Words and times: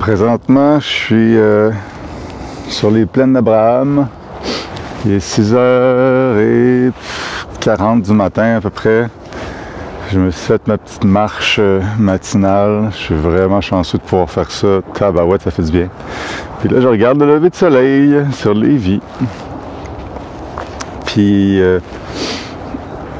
Présentement, 0.00 0.80
je 0.80 0.86
suis 0.86 1.36
euh, 1.36 1.70
sur 2.68 2.90
les 2.90 3.04
plaines 3.04 3.34
d'Abraham. 3.34 4.08
Il 5.04 5.12
est 5.12 5.18
6h40 5.18 8.00
du 8.00 8.12
matin 8.12 8.56
à 8.56 8.62
peu 8.62 8.70
près. 8.70 9.10
Je 10.10 10.18
me 10.18 10.30
suis 10.30 10.46
fait 10.46 10.66
ma 10.66 10.78
petite 10.78 11.04
marche 11.04 11.58
euh, 11.60 11.82
matinale. 11.98 12.88
Je 12.92 12.96
suis 12.96 13.14
vraiment 13.14 13.60
chanceux 13.60 13.98
de 13.98 14.02
pouvoir 14.02 14.30
faire 14.30 14.50
ça. 14.50 14.80
Tabarouette, 14.94 15.42
ça 15.42 15.50
fait 15.50 15.64
du 15.64 15.70
bien. 15.70 15.90
Puis 16.60 16.70
là, 16.70 16.80
je 16.80 16.88
regarde 16.88 17.20
le 17.20 17.26
lever 17.26 17.50
de 17.50 17.54
soleil 17.54 18.24
sur 18.32 18.54
Lévis. 18.54 19.02
Puis 21.04 21.60
euh, 21.60 21.78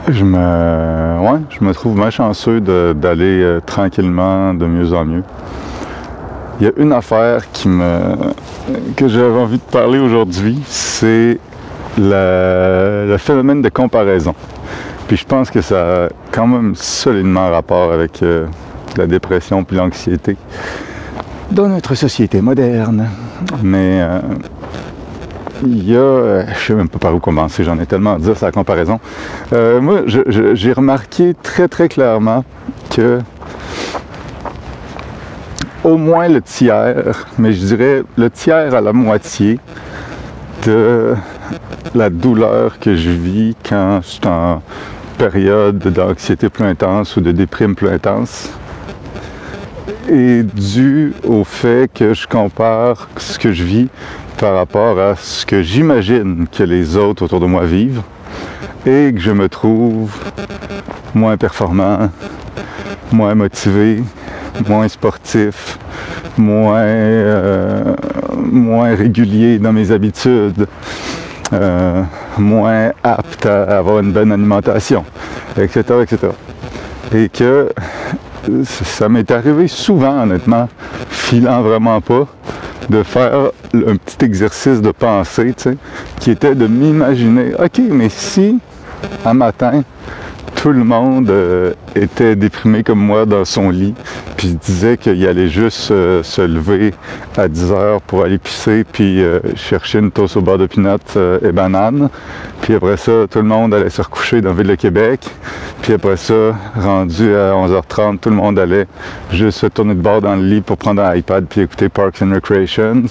je 0.09 0.25
me 0.25 0.39
ouais, 0.39 1.41
je 1.51 1.63
me 1.63 1.75
trouve 1.75 1.97
bien 1.97 2.09
chanceux 2.09 2.63
d'aller 2.63 3.59
tranquillement 3.67 4.55
de 4.55 4.65
mieux 4.65 4.95
en 4.95 5.05
mieux. 5.05 5.25
Il 6.61 6.67
y 6.67 6.69
a 6.69 6.73
une 6.77 6.93
affaire 6.93 7.51
qui 7.53 7.69
me 7.69 8.01
que 8.97 9.09
j'avais 9.09 9.39
envie 9.39 9.57
de 9.57 9.71
parler 9.73 9.99
aujourd'hui, 9.99 10.61
c'est 10.67 11.39
le 11.99 13.17
phénomène 13.19 13.63
de 13.63 13.69
comparaison. 13.69 14.35
Puis 15.09 15.17
je 15.17 15.25
pense 15.27 15.51
que 15.51 15.61
ça 15.61 16.05
a 16.05 16.09
quand 16.31 16.47
même 16.47 16.75
solidement 16.77 17.51
rapport 17.51 17.93
avec 17.93 18.23
euh, 18.23 18.47
la 18.97 19.09
dépression 19.09 19.65
puis 19.65 19.77
l'anxiété 19.77 20.37
dans 21.51 21.67
notre 21.67 21.97
société 21.97 22.41
moderne. 22.41 23.09
Mais 23.61 24.03
euh, 24.03 24.21
il 25.67 25.91
y 25.91 25.97
a, 25.97 25.99
euh, 25.99 26.45
je 26.57 26.67
sais 26.67 26.75
même 26.75 26.89
pas 26.89 27.01
par 27.01 27.13
où 27.13 27.19
commencer, 27.19 27.65
j'en 27.65 27.77
ai 27.81 27.87
tellement 27.87 28.15
à 28.15 28.19
dire 28.19 28.35
la 28.41 28.53
comparaison. 28.53 29.01
moi, 29.51 30.03
j'ai 30.07 30.73
remarqué 30.73 31.35
très 31.43 31.67
très 31.67 31.89
clairement 31.89 32.45
que 32.95 33.19
au 35.91 35.97
moins 35.97 36.29
le 36.29 36.41
tiers, 36.41 37.27
mais 37.37 37.53
je 37.53 37.67
dirais 37.67 38.03
le 38.17 38.31
tiers 38.31 38.75
à 38.75 38.81
la 38.81 38.93
moitié 38.93 39.59
de 40.65 41.15
la 41.95 42.11
douleur 42.11 42.79
que 42.79 42.95
je 42.95 43.11
vis 43.11 43.57
quand 43.69 44.01
je 44.03 44.09
suis 44.09 44.27
en 44.27 44.63
période 45.19 45.79
d'anxiété 45.79 46.49
plus 46.49 46.65
intense 46.65 47.17
ou 47.17 47.21
de 47.21 47.33
déprime 47.33 47.75
plus 47.75 47.89
intense. 47.89 48.51
Est 50.09 50.45
due 50.45 51.13
au 51.25 51.43
fait 51.43 51.91
que 51.93 52.15
je 52.15 52.27
compare 52.29 53.09
ce 53.17 53.39
que 53.39 53.53
je 53.53 53.65
vis 53.65 53.89
par 54.39 54.55
rapport 54.55 54.99
à 54.99 55.17
ce 55.17 55.45
que 55.45 55.61
j'imagine 55.61 56.47
que 56.51 56.63
les 56.63 56.97
autres 56.97 57.25
autour 57.25 57.41
de 57.41 57.47
moi 57.47 57.65
vivent 57.65 58.03
et 58.87 59.13
que 59.13 59.21
je 59.21 59.33
me 59.33 59.49
trouve 59.49 60.13
moins 61.15 61.37
performant, 61.37 62.11
moins 63.11 63.35
motivé, 63.35 64.03
moins 64.69 64.89
sportif, 64.89 65.79
moins, 66.37 66.77
euh, 66.77 67.95
moins 68.37 68.95
régulier 68.95 69.59
dans 69.59 69.73
mes 69.73 69.91
habitudes, 69.91 70.67
euh, 71.53 72.03
moins 72.39 72.93
apte 73.03 73.47
à 73.47 73.79
avoir 73.79 74.01
une 74.01 74.13
bonne 74.13 74.33
alimentation, 74.33 75.05
etc., 75.57 75.83
etc. 76.03 76.19
Et 77.13 77.29
que 77.29 77.71
ça 78.65 79.09
m'est 79.09 79.31
arrivé 79.31 79.69
souvent, 79.69 80.23
honnêtement, 80.23 80.69
filant 81.09 81.63
vraiment 81.63 82.01
pas, 82.01 82.27
de 82.89 83.03
faire 83.03 83.51
un 83.75 83.97
petit 83.97 84.25
exercice 84.25 84.81
de 84.81 84.91
pensée, 84.91 85.55
tu 85.57 85.63
sais, 85.63 85.77
qui 86.19 86.31
était 86.31 86.55
de 86.55 86.67
m'imaginer, 86.67 87.55
OK, 87.55 87.81
mais 87.91 88.09
si, 88.09 88.59
un 89.25 89.35
matin, 89.35 89.83
tout 90.61 90.73
le 90.73 90.85
monde 90.85 91.31
euh, 91.31 91.73
était 91.97 92.37
déprimé 92.37 92.83
comme 92.83 92.99
moi 92.99 93.25
dans 93.25 93.47
son 93.47 93.71
lit, 93.71 93.95
puis 94.37 94.49
disait 94.49 94.99
qu'il 94.99 95.27
allait 95.27 95.49
juste 95.49 95.91
euh, 95.91 96.23
se 96.23 96.43
lever 96.43 96.93
à 97.39 97.49
10 97.49 97.73
heures 97.73 98.03
pour 98.03 98.25
aller 98.25 98.37
pisser, 98.37 98.85
puis 98.85 99.23
euh, 99.23 99.41
chercher 99.57 100.01
une 100.01 100.11
toast 100.11 100.37
au 100.37 100.43
beurre 100.43 100.59
de 100.59 100.67
pinot 100.67 100.99
et 101.43 101.53
banane. 101.53 102.11
Puis 102.61 102.75
après 102.75 102.99
ça, 102.99 103.27
tout 103.31 103.39
le 103.39 103.45
monde 103.45 103.73
allait 103.73 103.89
se 103.89 104.03
recoucher 104.03 104.43
dans 104.43 104.53
ville 104.53 104.67
de 104.67 104.75
Québec. 104.75 105.27
Puis 105.81 105.95
après 105.95 106.19
ça, 106.19 106.55
rendu 106.77 107.35
à 107.35 107.53
11h30, 107.53 108.19
tout 108.19 108.29
le 108.29 108.37
monde 108.37 108.59
allait 108.59 108.87
juste 109.33 109.61
se 109.61 109.67
tourner 109.67 109.95
de 109.95 110.03
bord 110.03 110.21
dans 110.21 110.37
le 110.37 110.43
lit 110.43 110.61
pour 110.61 110.77
prendre 110.77 111.03
un 111.03 111.17
iPad 111.17 111.47
puis 111.49 111.63
écouter 111.63 111.89
Parks 111.89 112.21
and 112.21 112.35
Recreations. 112.35 113.05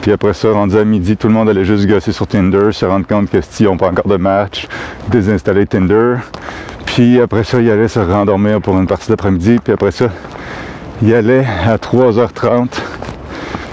Puis 0.00 0.10
après 0.10 0.32
ça, 0.32 0.52
rendu 0.52 0.78
à 0.78 0.84
midi, 0.86 1.18
tout 1.18 1.28
le 1.28 1.34
monde 1.34 1.50
allait 1.50 1.66
juste 1.66 1.86
gosser 1.86 2.12
sur 2.12 2.26
Tinder, 2.26 2.72
se 2.72 2.86
rendre 2.86 3.06
compte 3.06 3.28
que 3.28 3.42
s'ils 3.42 3.66
n'ont 3.66 3.76
pas 3.76 3.90
encore 3.90 4.08
de 4.08 4.16
match, 4.16 4.68
désinstaller 5.10 5.66
Tinder. 5.66 6.14
Puis 6.86 7.20
après 7.20 7.44
ça, 7.44 7.60
il 7.60 7.70
allait 7.70 7.88
se 7.88 7.98
rendormir 7.98 8.60
pour 8.60 8.78
une 8.78 8.86
partie 8.86 9.08
d'après-midi. 9.08 9.58
Puis 9.62 9.72
après 9.72 9.90
ça, 9.90 10.06
il 11.02 11.14
allait 11.14 11.46
à 11.66 11.76
3h30 11.76 12.68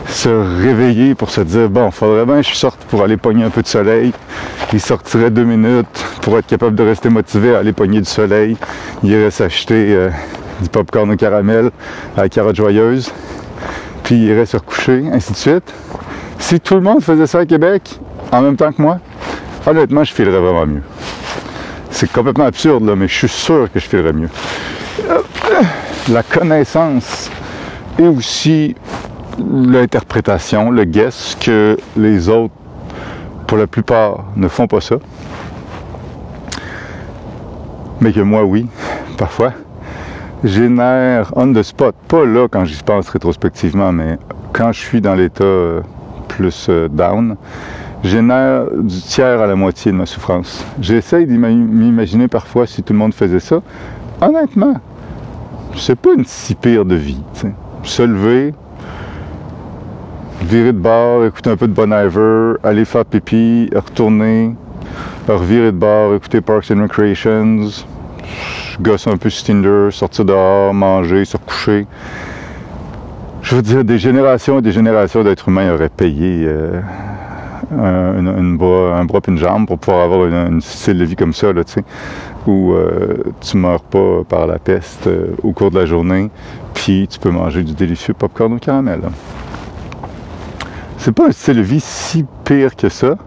se 0.08 0.30
réveiller 0.30 1.16
pour 1.16 1.30
se 1.30 1.42
dire 1.42 1.70
bon, 1.70 1.90
faudrait 1.92 2.26
bien 2.26 2.42
que 2.42 2.48
je 2.48 2.56
sorte 2.56 2.80
pour 2.86 3.02
aller 3.04 3.18
pogner 3.18 3.44
un 3.44 3.50
peu 3.50 3.62
de 3.62 3.68
soleil. 3.68 4.12
Il 4.74 4.80
sortirait 4.80 5.32
deux 5.32 5.44
minutes 5.44 6.06
pour 6.22 6.38
être 6.38 6.48
capable 6.48 6.76
de 6.76 6.84
rester 6.84 7.10
motivé 7.10 7.56
à 7.56 7.60
aller 7.60 7.74
pogner 7.74 8.00
du 8.00 8.10
soleil. 8.10 8.58
Il 9.04 9.12
irait 9.12 9.32
s'acheter 9.32 9.94
euh, 9.94 10.10
du 10.62 10.70
popcorn 10.70 11.10
au 11.12 11.16
caramel 11.16 11.72
à 12.18 12.22
la 12.22 12.30
carotte 12.30 12.56
joyeuse. 12.56 13.12
Puis 14.04 14.16
il 14.16 14.24
irait 14.24 14.46
se 14.46 14.58
recoucher, 14.58 15.04
ainsi 15.12 15.32
de 15.32 15.38
suite. 15.38 15.74
Si 16.40 16.60
tout 16.60 16.76
le 16.76 16.82
monde 16.82 17.02
faisait 17.02 17.28
ça 17.28 17.40
à 17.40 17.46
Québec 17.46 18.00
en 18.32 18.42
même 18.42 18.56
temps 18.56 18.72
que 18.72 18.82
moi, 18.82 19.00
honnêtement, 19.66 20.04
je 20.04 20.14
filerais 20.14 20.40
vraiment 20.40 20.66
mieux. 20.66 20.84
C'est 21.92 22.12
complètement 22.12 22.46
absurde, 22.46 22.86
là, 22.86 22.96
mais 22.96 23.08
je 23.08 23.16
suis 23.16 23.30
sûr 23.30 23.70
que 23.72 23.80
je 23.80 23.86
ferais 23.86 24.14
mieux. 24.14 24.30
La 26.10 26.24
connaissance 26.24 27.30
et 28.00 28.08
aussi 28.08 28.76
l'interprétation, 29.38 30.72
le 30.72 30.86
guess 30.86 31.38
que 31.40 31.78
les 31.98 32.30
autres, 32.30 32.54
pour 33.46 33.58
la 33.58 33.68
plupart, 33.68 34.26
ne 34.36 34.48
font 34.48 34.68
pas 34.68 34.82
ça. 34.82 34.96
Mais 38.00 38.12
que 38.12 38.22
moi, 38.22 38.44
oui, 38.44 38.68
parfois, 39.18 39.54
génère 40.44 41.32
on 41.36 41.54
the 41.54 41.62
spot, 41.62 41.96
pas 42.08 42.26
là 42.26 42.48
quand 42.50 42.66
j'y 42.66 42.82
pense 42.82 43.10
rétrospectivement, 43.10 43.92
mais 43.92 44.18
quand 44.54 44.72
je 44.72 44.80
suis 44.80 45.02
dans 45.02 45.14
l'état 45.14 45.44
euh, 45.44 45.82
plus 46.28 46.68
euh, 46.70 46.88
down, 46.88 47.36
génère 48.04 48.66
du 48.74 49.00
tiers 49.02 49.42
à 49.42 49.48
la 49.48 49.56
moitié 49.56 49.92
de 49.92 49.98
ma 49.98 50.06
souffrance. 50.06 50.66
J'essaye 50.80 51.26
de 51.26 51.34
m'imaginer 51.34 52.28
parfois 52.28 52.66
si 52.66 52.84
tout 52.84 52.94
le 52.94 53.00
monde 53.00 53.14
faisait 53.14 53.40
ça. 53.40 53.62
Honnêtement, 54.22 54.76
c'est 55.78 55.96
pas 55.96 56.14
une 56.16 56.26
si 56.26 56.56
pire 56.56 56.86
de 56.86 56.96
vie. 56.96 57.22
Se 57.84 58.04
lever, 58.04 58.54
virer 60.44 60.74
de 60.74 60.78
bord, 60.78 61.26
écouter 61.26 61.50
un 61.50 61.58
peu 61.58 61.68
de 61.68 61.74
Bon 61.74 61.92
Iver, 61.92 62.56
aller 62.64 62.86
faire 62.86 63.06
pipi, 63.06 63.70
retourner, 63.76 64.56
revirer 65.28 65.72
de 65.72 65.78
bord, 65.78 66.14
écouter 66.16 66.42
Parks 66.42 66.72
and 66.72 66.82
Recreations, 66.82 67.68
gosser 68.80 69.10
un 69.10 69.18
peu 69.18 69.30
sur 69.30 69.46
Tinder, 69.46 69.90
sortir 69.92 70.26
dehors, 70.26 70.74
manger, 70.74 71.26
se 71.26 71.38
recoucher. 71.38 71.88
Je 73.42 73.56
veux 73.56 73.62
dire, 73.62 73.84
des 73.84 73.98
générations 73.98 74.60
et 74.60 74.62
des 74.62 74.72
générations 74.72 75.24
d'êtres 75.24 75.50
humains 75.50 75.74
auraient 75.74 75.90
payé 75.90 76.46
euh, 76.48 76.80
bras, 77.72 78.98
un 78.98 79.06
bras 79.06 79.20
une 79.28 79.38
jambe 79.38 79.68
pour 79.68 79.80
pouvoir 79.80 80.04
avoir 80.04 80.26
une, 80.28 80.62
style 80.62 80.98
de 80.98 81.06
vie 81.06 81.16
comme 81.16 81.34
ça, 81.34 81.54
là, 81.54 81.64
où 82.48 82.74
euh, 82.74 83.18
tu 83.40 83.58
meurs 83.58 83.84
pas 83.84 84.24
par 84.28 84.48
la 84.48 84.60
peste 84.60 85.08
euh, 85.08 85.28
au 85.44 85.52
cours 85.52 85.72
de 85.72 85.80
la 85.80 85.86
journée, 85.86 86.30
puis 86.74 87.08
tu 87.10 87.20
peux 87.20 87.32
manger 87.32 87.64
du 87.64 87.74
délicieux 87.74 88.14
popcorn 88.14 88.54
au 88.54 88.60
caramel. 88.60 89.02
C'est 90.98 91.12
pas 91.12 91.28
un 91.28 91.32
style 91.32 91.58
de 91.58 91.62
vie 91.62 91.80
si 91.80 92.26
pire 92.44 92.76
que 92.76 92.90
ça, 92.90 93.18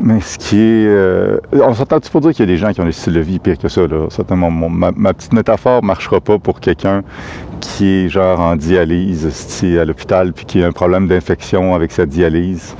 mais 0.00 0.20
ce 0.20 0.38
qui 0.38 0.56
est... 0.56 0.86
Euh, 0.86 1.38
on 1.52 1.74
s'entend-tu 1.74 2.10
pour 2.10 2.20
dire 2.20 2.30
qu'il 2.30 2.40
y 2.40 2.48
a 2.48 2.52
des 2.52 2.56
gens 2.56 2.72
qui 2.72 2.80
ont 2.80 2.84
des 2.84 2.92
styles 2.92 3.14
de 3.14 3.20
vie 3.20 3.38
pire 3.38 3.58
que 3.58 3.68
ça, 3.68 3.86
là? 3.86 4.06
Certainement, 4.10 4.50
ma, 4.50 4.92
petite 5.12 5.32
métaphore 5.32 5.82
marchera 5.82 6.20
pas 6.20 6.38
pour 6.38 6.60
quelqu'un 6.60 7.02
qui 7.60 7.86
est 7.88 8.08
genre 8.08 8.38
en 8.40 8.54
dialyse 8.54 9.28
à 9.62 9.84
l'hôpital 9.84 10.32
puis 10.32 10.44
qui 10.44 10.62
a 10.62 10.68
un 10.68 10.72
problème 10.72 11.08
d'infection 11.08 11.74
avec 11.74 11.90
sa 11.90 12.06
dialyse. 12.06 12.76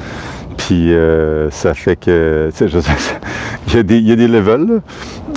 Puis 0.59 0.93
euh, 0.93 1.51
ça 1.51 1.73
fait 1.73 1.97
que, 1.97 2.51
tu 2.51 2.57
sais, 2.57 2.69
je 2.69 2.79
il, 3.69 3.75
y 3.75 3.79
a 3.79 3.83
des, 3.83 3.97
il 3.97 4.09
y 4.09 4.13
a 4.13 4.17
des 4.17 4.29
levels, 4.29 4.83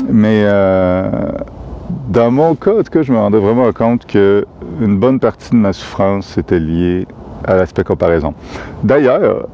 mais 0.10 0.42
euh, 0.44 1.10
dans 2.10 2.32
mon 2.32 2.56
cas, 2.56 2.72
en 2.72 2.84
tout 2.84 2.92
cas, 2.92 3.04
je 3.04 3.14
me 3.14 3.18
rendais 3.18 3.40
vraiment 3.40 3.72
compte 3.72 4.06
que 4.06 4.46
une 4.82 4.98
bonne 4.98 5.20
partie 5.20 5.52
de 5.52 5.56
ma 5.56 5.74
souffrance 5.74 6.38
était 6.38 6.60
liée 6.60 7.08
à 7.46 7.56
l'aspect 7.56 7.84
comparaison. 7.84 8.34
D'ailleurs, 8.84 9.48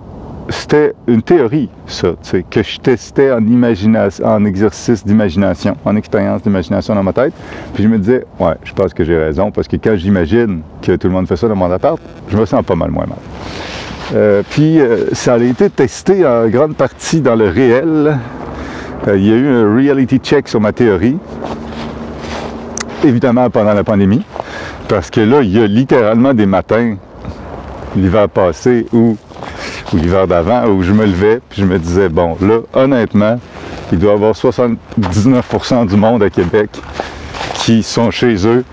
c'était 0.50 0.94
une 1.08 1.22
théorie, 1.22 1.69
ça, 1.86 2.14
que 2.50 2.64
je 2.64 2.80
testais 2.80 3.31
en, 3.31 3.46
imagination, 3.46 4.25
en 4.25 4.46
exercice 4.46 5.06
d'imagination, 5.06 5.75
en 5.84 5.96
expérience 5.98 6.42
d'imagination 6.42 6.96
dans 6.96 7.04
ma 7.04 7.14
tête. 7.14 7.34
Puis 7.74 7.84
je 7.84 7.90
me 7.90 7.98
disais, 7.98 8.25
ouais, 8.40 8.56
je 8.64 8.74
pense 8.74 8.94
que 8.94 9.04
j'ai 9.04 9.18
raison, 9.18 9.52
parce 9.52 9.68
que 9.68 9.75
quand 9.75 9.98
j'imagine 9.98 10.62
que 10.81 10.96
tout 10.96 11.08
le 11.08 11.14
monde 11.14 11.28
fait 11.28 11.36
ça 11.36 11.48
dans 11.50 11.56
mon 11.56 11.69
appart, 11.69 12.00
je 12.30 12.38
me 12.38 12.46
sens 12.46 12.64
pas 12.64 12.75
mal 12.75 12.92
moins 12.92 13.06
mal. 13.06 13.19
Euh, 14.15 14.42
puis 14.50 14.80
euh, 14.80 15.07
ça 15.12 15.33
a 15.33 15.38
été 15.38 15.69
testé 15.69 16.25
en 16.25 16.48
grande 16.48 16.75
partie 16.75 17.19
dans 17.19 17.36
le 17.36 17.50
réel. 17.50 18.18
Euh, 19.07 19.18
il 19.18 19.25
y 19.25 19.31
a 19.31 19.36
eu 19.36 19.48
un 19.48 19.75
reality 19.75 20.18
check 20.19 20.48
sur 20.48 20.62
ma 20.62 20.71
théorie, 20.71 21.18
évidemment 23.04 23.50
pendant 23.50 23.74
la 23.74 23.83
pandémie, 23.83 24.24
parce 24.88 25.09
que 25.09 25.19
là, 25.19 25.42
il 25.42 25.51
y 25.51 25.62
a 25.62 25.68
littéralement 25.68 26.33
des 26.33 26.45
matins 26.45 26.95
l'hiver 27.95 28.30
passé 28.30 28.86
ou, 28.94 29.18
ou 29.92 29.98
l'hiver 29.98 30.27
d'avant 30.27 30.68
où 30.68 30.83
je 30.83 30.92
me 30.94 31.06
levais 31.06 31.42
puis 31.50 31.62
je 31.62 31.68
me 31.68 31.77
disais, 31.77 32.09
bon, 32.09 32.38
là, 32.42 32.59
honnêtement, 32.74 33.39
il 33.92 34.00
doit 34.00 34.12
y 34.12 34.15
avoir 34.15 34.33
79% 34.33 35.88
du 35.88 35.95
monde 35.95 36.24
à 36.24 36.30
Québec 36.30 36.69
qui 37.56 37.83
sont 37.83 38.12
chez 38.12 38.48
eux 38.48 38.63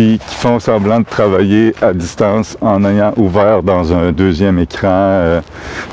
puis 0.00 0.18
qui 0.26 0.34
font 0.34 0.58
semblant 0.58 1.00
de 1.00 1.04
travailler 1.04 1.74
à 1.82 1.92
distance 1.92 2.56
en 2.62 2.86
ayant 2.86 3.12
ouvert 3.18 3.62
dans 3.62 3.92
un 3.92 4.12
deuxième 4.12 4.58
écran 4.58 4.88
euh, 4.88 5.42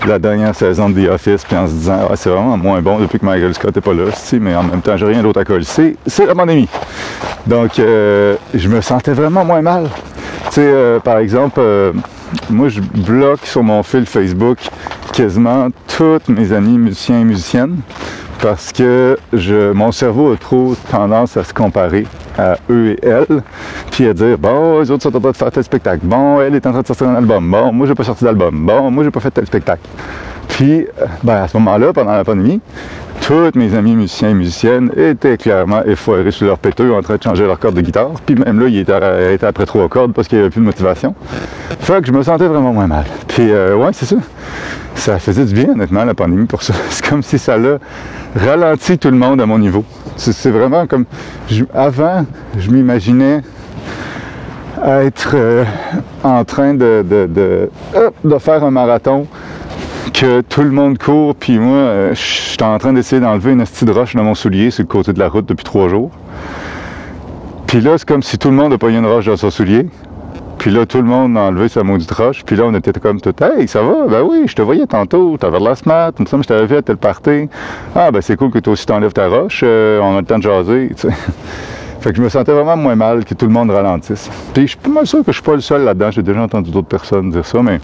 la 0.08 0.18
dernière 0.18 0.56
saison 0.56 0.90
de 0.90 1.06
The 1.06 1.10
Office, 1.10 1.44
puis 1.44 1.58
en 1.58 1.68
se 1.68 1.74
disant 1.74 2.08
ah, 2.10 2.16
c'est 2.16 2.30
vraiment 2.30 2.56
moins 2.56 2.82
bon 2.82 3.00
depuis 3.00 3.20
que 3.20 3.26
Michael 3.26 3.54
Scott 3.54 3.76
n'est 3.76 3.82
pas 3.82 3.94
là, 3.94 4.06
mais 4.40 4.56
en 4.56 4.64
même 4.64 4.82
temps 4.82 4.96
j'ai 4.96 5.08
rien 5.08 5.22
d'autre 5.22 5.42
à 5.42 5.44
coller. 5.44 5.66
C'est 5.66 6.26
la 6.26 6.34
pandémie. 6.34 6.70
Donc 7.48 7.80
euh, 7.80 8.38
je 8.54 8.70
me 8.70 8.80
sentais 8.80 9.12
vraiment 9.12 9.44
moins 9.44 9.62
mal. 9.62 9.90
Tu 10.46 10.54
sais, 10.54 10.62
euh, 10.64 11.00
par 11.02 11.18
exemple, 11.18 11.60
moi 12.50 12.70
je 12.70 12.80
bloque 12.80 13.46
sur 13.46 13.62
mon 13.62 13.84
fil 13.84 14.06
Facebook 14.06 14.60
quasiment 15.12 15.68
tous 15.98 16.22
mes 16.30 16.54
amis 16.54 16.78
musiciens 16.78 17.20
et 17.20 17.26
musiciennes 17.26 17.76
parce 18.42 18.72
que 18.72 19.18
je, 19.34 19.72
mon 19.72 19.92
cerveau 19.92 20.34
a 20.34 20.38
trop 20.38 20.76
tendance 20.92 21.38
à 21.38 21.44
se 21.44 21.54
comparer 21.54 22.06
à 22.38 22.58
eux 22.70 22.92
et 22.92 23.00
elle, 23.06 23.42
puis 23.92 24.08
à 24.08 24.14
dire 24.14 24.38
bon, 24.38 24.80
les 24.80 24.92
autres 24.92 25.04
sont 25.04 25.16
en 25.16 25.20
train 25.20 25.32
de 25.32 25.38
faire 25.38 25.52
tel 25.52 25.64
spectacle, 25.64 26.02
bon, 26.04 26.42
elle 26.42 26.56
est 26.56 26.66
en 26.66 26.72
train 26.72 26.82
de 26.82 26.88
sortir 26.88 27.10
un 27.10 27.16
album, 27.16 27.50
bon, 27.50 27.72
moi 27.72 27.88
j'ai 27.88 27.96
pas 27.96 28.04
sorti 28.04 28.24
d'album, 28.24 28.66
bon, 28.66 28.92
moi 28.92 29.04
j'ai 29.04 29.12
pas 29.12 29.20
fait 29.20 29.32
tel 29.32 29.46
spectacle. 29.46 29.88
Puis, 30.48 30.88
euh, 31.02 31.06
ben, 31.24 31.44
à 31.44 31.48
ce 31.48 31.58
moment-là, 31.58 31.94
pendant 31.94 32.14
la 32.14 32.24
pandémie, 32.24 32.62
tous 33.22 33.52
mes 33.56 33.76
amis 33.76 33.96
musiciens 33.96 34.30
et 34.30 34.34
musiciennes 34.34 34.90
étaient 34.96 35.38
clairement 35.38 35.84
effoirés 35.84 36.32
sur 36.32 36.48
leur 36.48 36.58
péteux 36.58 36.94
en 36.94 37.02
train 37.02 37.18
de 37.18 37.24
changer 37.24 37.46
leur 37.46 37.60
corde 37.60 37.76
de 37.76 37.82
guitare. 37.82 38.12
Puis 38.26 38.36
même 38.36 38.60
là, 38.60 38.68
ils 38.68 38.80
étaient, 38.80 39.46
après 39.46 39.66
trois 39.66 39.88
cordes 39.90 40.14
parce 40.14 40.28
qu'il 40.28 40.38
n'y 40.38 40.44
avait 40.44 40.50
plus 40.52 40.62
de 40.62 40.66
motivation. 40.66 41.14
Fait 41.80 42.02
que 42.02 42.08
je 42.08 42.12
me 42.12 42.24
sentais 42.24 42.48
vraiment 42.48 42.74
moins 42.74 42.88
mal. 42.88 43.06
Puis 43.28 43.52
euh, 43.52 43.76
ouais, 43.76 43.90
c'est 43.94 44.06
ça. 44.06 44.16
Ça 44.96 45.20
faisait 45.20 45.46
du 45.46 45.54
bien, 45.54 45.70
honnêtement, 45.70 46.06
la 46.06 46.14
pandémie 46.14 46.48
pour 46.48 46.64
ça. 46.64 46.74
C'est 46.90 47.08
comme 47.08 47.22
si 47.22 47.38
ça 47.38 47.58
l'a 47.58 47.78
ralenti 48.38 48.98
tout 48.98 49.10
le 49.10 49.18
monde 49.18 49.42
à 49.42 49.46
mon 49.46 49.60
niveau. 49.60 49.84
C'est 50.16 50.50
vraiment 50.52 50.88
comme... 50.88 51.06
avant, 51.74 52.26
je 52.58 52.72
m'imaginais 52.72 53.42
être 54.86 55.32
euh, 55.34 55.66
en 56.24 56.44
train 56.46 56.74
de, 56.74 57.70
faire 58.40 58.64
un 58.64 58.72
marathon 58.72 59.28
que 60.14 60.42
tout 60.42 60.64
le 60.64 60.72
monde 60.72 60.98
court, 60.98 61.36
puis 61.36 61.60
moi, 61.60 61.78
euh, 61.78 62.10
je 62.14 62.22
suis 62.22 62.64
en 62.64 62.78
train 62.78 62.94
d'essayer 62.94 63.22
d'enlever 63.22 63.52
une 63.52 63.62
astuce 63.62 63.84
de 63.84 63.92
roche 63.92 64.16
dans 64.16 64.24
mon 64.24 64.36
soulier 64.36 64.72
sur 64.72 64.84
le 64.84 64.88
côté 64.88 65.14
de 65.14 65.20
la 65.20 65.30
route 65.30 65.46
depuis 65.46 65.64
trois 65.64 65.90
jours. 65.90 66.12
Puis 67.68 67.82
là, 67.82 67.98
c'est 67.98 68.08
comme 68.08 68.24
si 68.24 68.38
tout 68.38 68.50
le 68.50 68.56
monde 68.56 68.74
a 68.74 68.78
pas 68.78 68.88
eu 68.88 68.98
une 68.98 69.06
roche 69.06 69.26
dans 69.26 69.38
son 69.38 69.52
soulier. 69.52 69.88
Puis 70.58 70.72
là, 70.72 70.86
tout 70.86 70.98
le 70.98 71.04
monde 71.04 71.38
a 71.38 71.42
enlevé 71.42 71.70
sa 71.70 71.84
maudite 71.84 72.12
roche. 72.12 72.44
Puis 72.44 72.56
là, 72.56 72.64
on 72.66 72.74
était 72.74 72.92
comme 73.00 73.22
tout, 73.22 73.34
hey, 73.42 73.68
ça 73.68 73.82
va? 73.82 74.08
Ben 74.10 74.22
oui, 74.24 74.44
je 74.48 74.56
te 74.56 74.62
voyais 74.62 74.88
tantôt, 74.88 75.38
t'avais 75.38 75.60
la 75.60 75.74
il 75.78 76.22
me 76.22 76.26
semble 76.26 76.44
je 76.44 76.48
t'avais 76.48 76.66
vu 76.66 76.76
à 76.76 76.82
tel 76.82 76.98
party. 76.98 77.48
Ah, 77.96 78.12
ben 78.12 78.22
c'est 78.22 78.36
cool 78.36 78.52
que 78.52 78.60
toi 78.60 78.74
aussi 78.74 78.86
t'enlèves 78.86 79.14
ta 79.14 79.28
roche, 79.28 79.62
euh, 79.64 80.00
on 80.02 80.18
a 80.18 80.22
le 80.22 80.26
temps 80.26 80.38
de 80.38 80.44
jaser, 80.44 80.90
tu 80.96 81.10
sais. 81.10 81.16
Fait 82.00 82.12
que 82.12 82.18
je 82.18 82.22
me 82.22 82.30
sentais 82.30 82.54
vraiment 82.54 82.78
moins 82.78 82.96
mal 82.96 83.26
que 83.26 83.34
tout 83.34 83.46
le 83.46 83.52
monde 83.52 83.72
ralentisse. 83.72 84.30
Puis 84.54 84.64
je 84.64 84.68
suis 84.68 84.78
pas 84.78 85.06
sûr 85.06 85.20
que 85.20 85.32
je 85.32 85.38
suis 85.38 85.44
pas 85.44 85.56
le 85.56 85.62
seul 85.62 85.84
là-dedans. 85.84 86.12
J'ai 86.12 86.22
déjà 86.22 86.42
entendu 86.42 86.72
d'autres 86.72 86.88
personnes 86.88 87.32
dire 87.32 87.46
ça, 87.46 87.62
mais 87.62 87.80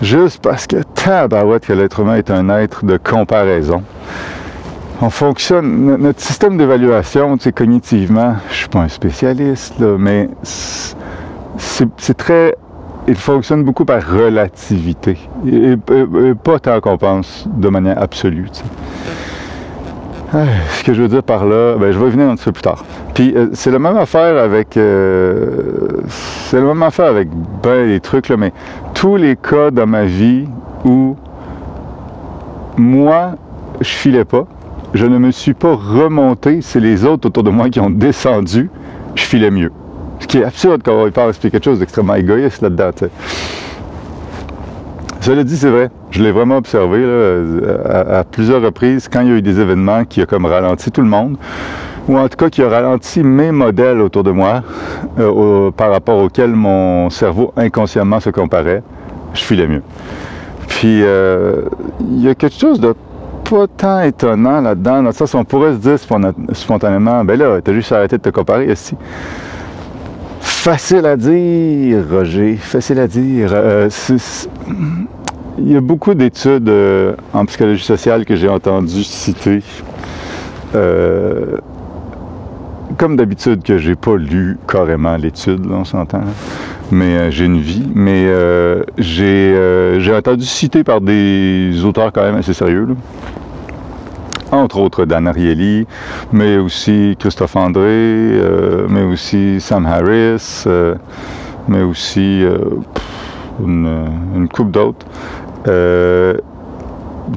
juste 0.00 0.42
parce 0.42 0.66
que 0.66 0.76
tabarouette 0.94 1.66
que 1.66 1.72
l'être 1.72 2.00
humain 2.00 2.16
est 2.16 2.30
un 2.30 2.48
être 2.48 2.84
de 2.84 2.96
comparaison. 2.96 3.82
On 5.04 5.10
fonctionne, 5.10 5.96
notre 5.96 6.20
système 6.20 6.56
d'évaluation, 6.56 7.36
tu 7.36 7.50
cognitivement, 7.50 8.36
je 8.50 8.54
suis 8.54 8.68
pas 8.68 8.82
un 8.82 8.88
spécialiste, 8.88 9.76
là, 9.80 9.96
mais 9.98 10.28
c'est 10.44 12.16
très, 12.16 12.54
il 13.08 13.16
fonctionne 13.16 13.64
beaucoup 13.64 13.84
par 13.84 14.00
relativité, 14.00 15.18
et, 15.44 15.74
pas 16.44 16.60
tant 16.60 16.80
qu'on 16.80 16.98
pense 16.98 17.48
de 17.52 17.68
manière 17.68 18.00
absolue. 18.00 18.46
Ah, 20.32 20.44
ce 20.70 20.84
que 20.84 20.94
je 20.94 21.02
veux 21.02 21.08
dire 21.08 21.24
par 21.24 21.46
là, 21.46 21.74
ben, 21.80 21.90
je 21.90 21.98
vais 21.98 22.08
venir 22.08 22.28
un 22.28 22.36
petit 22.36 22.44
peu 22.44 22.52
plus 22.52 22.62
tard. 22.62 22.84
Puis 23.12 23.34
euh, 23.34 23.48
c'est 23.54 23.72
la 23.72 23.80
même 23.80 23.96
affaire 23.96 24.40
avec, 24.40 24.76
euh, 24.76 26.00
c'est 26.06 26.60
la 26.60 26.66
même 26.66 26.82
affaire 26.84 27.06
avec 27.06 27.28
ben 27.60 27.88
les 27.88 27.98
trucs 27.98 28.28
là, 28.28 28.36
mais 28.36 28.52
tous 28.94 29.16
les 29.16 29.34
cas 29.34 29.72
dans 29.72 29.86
ma 29.88 30.04
vie 30.04 30.46
où 30.84 31.16
moi 32.76 33.32
je 33.80 33.90
filais 33.90 34.24
pas, 34.24 34.46
je 34.94 35.06
ne 35.06 35.18
me 35.18 35.30
suis 35.30 35.54
pas 35.54 35.74
remonté, 35.74 36.60
c'est 36.60 36.80
les 36.80 37.04
autres 37.04 37.28
autour 37.28 37.42
de 37.42 37.50
moi 37.50 37.70
qui 37.70 37.80
ont 37.80 37.90
descendu, 37.90 38.70
je 39.14 39.22
filais 39.24 39.50
mieux. 39.50 39.72
Ce 40.20 40.26
qui 40.26 40.38
est 40.38 40.44
absurde 40.44 40.82
quand 40.84 41.04
on 41.04 41.10
parle 41.10 41.30
expliquer 41.30 41.58
quelque 41.58 41.64
chose 41.64 41.78
d'extrêmement 41.78 42.14
égoïste 42.14 42.62
là-dedans. 42.62 42.90
Cela 45.20 45.44
dit, 45.44 45.56
c'est 45.56 45.70
vrai. 45.70 45.90
Je 46.10 46.22
l'ai 46.22 46.32
vraiment 46.32 46.56
observé 46.56 47.02
à, 47.84 48.24
plusieurs 48.24 48.60
reprises 48.60 49.08
quand 49.08 49.20
il 49.22 49.28
y 49.28 49.30
a 49.30 49.36
eu 49.36 49.42
des 49.42 49.60
événements 49.60 50.04
qui 50.04 50.20
ont 50.20 50.26
comme 50.26 50.46
ralenti 50.46 50.90
tout 50.90 51.00
le 51.00 51.08
monde, 51.08 51.36
ou 52.08 52.18
en 52.18 52.28
tout 52.28 52.36
cas 52.36 52.50
qui 52.50 52.62
ont 52.62 52.68
ralenti 52.68 53.22
mes 53.22 53.50
modèles 53.50 54.00
autour 54.00 54.24
de 54.24 54.30
moi, 54.30 54.62
euh, 55.18 55.70
par 55.70 55.90
rapport 55.90 56.18
auxquels 56.18 56.54
mon 56.54 57.08
cerveau 57.08 57.52
inconsciemment 57.56 58.20
se 58.20 58.30
comparait, 58.30 58.82
je 59.32 59.42
filais 59.42 59.66
mieux. 59.66 59.82
Puis 60.68 61.02
euh, 61.02 61.62
il 62.00 62.20
y 62.20 62.28
a 62.28 62.34
quelque 62.34 62.58
chose 62.58 62.80
de 62.80 62.94
pas 63.52 63.66
tant 63.66 64.00
étonnant 64.00 64.62
là-dedans, 64.62 65.04
on 65.34 65.44
pourrait 65.44 65.74
se 65.74 65.78
dire 65.78 65.98
spontanément, 66.54 67.22
ben 67.22 67.38
là, 67.38 67.60
t'as 67.62 67.74
juste 67.74 67.92
arrêté 67.92 68.16
de 68.16 68.22
te 68.22 68.30
comparer 68.30 68.72
ici. 68.72 68.96
Facile 70.40 71.04
à 71.04 71.18
dire, 71.18 72.02
Roger, 72.10 72.56
facile 72.56 72.98
à 72.98 73.06
dire. 73.06 73.50
Euh, 73.52 73.90
il 75.58 75.70
y 75.70 75.76
a 75.76 75.82
beaucoup 75.82 76.14
d'études 76.14 76.66
euh, 76.70 77.12
en 77.34 77.44
psychologie 77.44 77.84
sociale 77.84 78.24
que 78.24 78.36
j'ai 78.36 78.48
entendu 78.48 79.04
citer. 79.04 79.62
Euh, 80.74 81.58
comme 82.96 83.16
d'habitude 83.16 83.62
que 83.62 83.76
j'ai 83.76 83.96
pas 83.96 84.16
lu 84.16 84.56
carrément 84.66 85.16
l'étude, 85.18 85.66
on 85.70 85.84
s'entend, 85.84 86.24
mais 86.90 87.30
j'ai 87.30 87.44
une 87.44 87.60
vie. 87.60 87.86
Mais 87.94 88.28
j'ai 88.96 90.14
entendu 90.16 90.46
citer 90.46 90.84
par 90.84 91.02
des 91.02 91.84
auteurs 91.84 92.12
quand 92.12 92.22
même 92.22 92.36
assez 92.36 92.54
sérieux. 92.54 92.88
Entre 94.52 94.78
autres 94.78 95.04
Dan 95.06 95.26
Ariely, 95.26 95.86
mais 96.32 96.58
aussi 96.58 97.16
Christophe 97.18 97.56
André, 97.56 97.82
euh, 97.86 98.86
mais 98.88 99.02
aussi 99.02 99.60
Sam 99.60 99.86
Harris, 99.86 100.64
euh, 100.66 100.94
mais 101.68 101.82
aussi 101.82 102.44
euh, 102.44 102.58
une, 103.64 104.48
coupe 104.52 104.70
d'autres, 104.70 105.06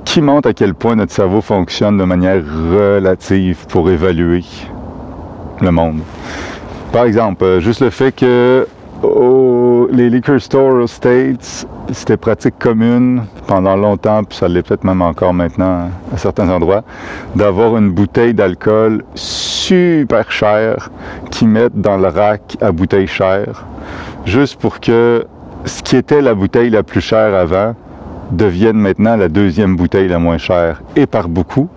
qui 0.03 0.21
montrent 0.21 0.49
à 0.49 0.53
quel 0.53 0.73
point 0.73 0.95
notre 0.95 1.13
cerveau 1.13 1.41
fonctionne 1.41 1.97
de 1.97 2.03
manière 2.03 2.41
relative 2.43 3.65
pour 3.67 3.89
évaluer 3.89 4.43
le 5.61 5.71
monde. 5.71 5.99
Par 6.91 7.05
exemple, 7.05 7.59
juste 7.59 7.81
le 7.81 7.91
fait 7.91 8.11
que 8.11 8.67
les 9.03 10.09
liquor 10.09 10.39
stores 10.39 10.83
aux 10.83 10.87
States, 10.87 11.67
c'était 11.91 12.17
pratique 12.17 12.57
commune 12.59 13.23
pendant 13.47 13.75
longtemps, 13.75 14.23
puis 14.23 14.37
ça 14.37 14.47
l'est 14.47 14.63
peut-être 14.63 14.83
même 14.83 15.01
encore 15.01 15.33
maintenant 15.33 15.89
à 16.13 16.17
certains 16.17 16.49
endroits, 16.49 16.83
d'avoir 17.35 17.77
une 17.77 17.91
bouteille 17.91 18.33
d'alcool 18.33 19.03
super 19.15 20.31
chère 20.31 20.89
qu'ils 21.31 21.49
mettent 21.49 21.79
dans 21.79 21.97
le 21.97 22.07
rack 22.07 22.57
à 22.61 22.71
bouteille 22.71 23.07
chère, 23.07 23.65
juste 24.25 24.59
pour 24.59 24.79
que 24.79 25.25
ce 25.65 25.81
qui 25.81 25.95
était 25.95 26.21
la 26.21 26.33
bouteille 26.33 26.69
la 26.69 26.83
plus 26.83 27.01
chère 27.01 27.33
avant 27.35 27.75
devienne 28.31 28.77
maintenant 28.77 29.15
la 29.15 29.29
deuxième 29.29 29.75
bouteille 29.75 30.07
la 30.07 30.19
moins 30.19 30.37
chère, 30.37 30.81
et 30.95 31.05
par 31.05 31.29
beaucoup, 31.29 31.69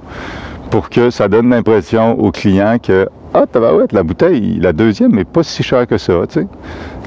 pour 0.71 0.91
que 0.91 1.11
ça 1.11 1.29
donne 1.29 1.51
l'impression 1.51 2.19
aux 2.19 2.31
clients 2.31 2.79
que 2.83 3.09
ah, 3.43 3.47
tabarouette, 3.47 3.93
la 3.93 4.03
bouteille, 4.03 4.59
la 4.61 4.73
deuxième 4.73 5.13
n'est 5.13 5.25
pas 5.25 5.43
si 5.43 5.63
chère 5.63 5.87
que 5.87 5.99
ça, 5.99 6.13
tu 6.29 6.41
sais. 6.41 6.47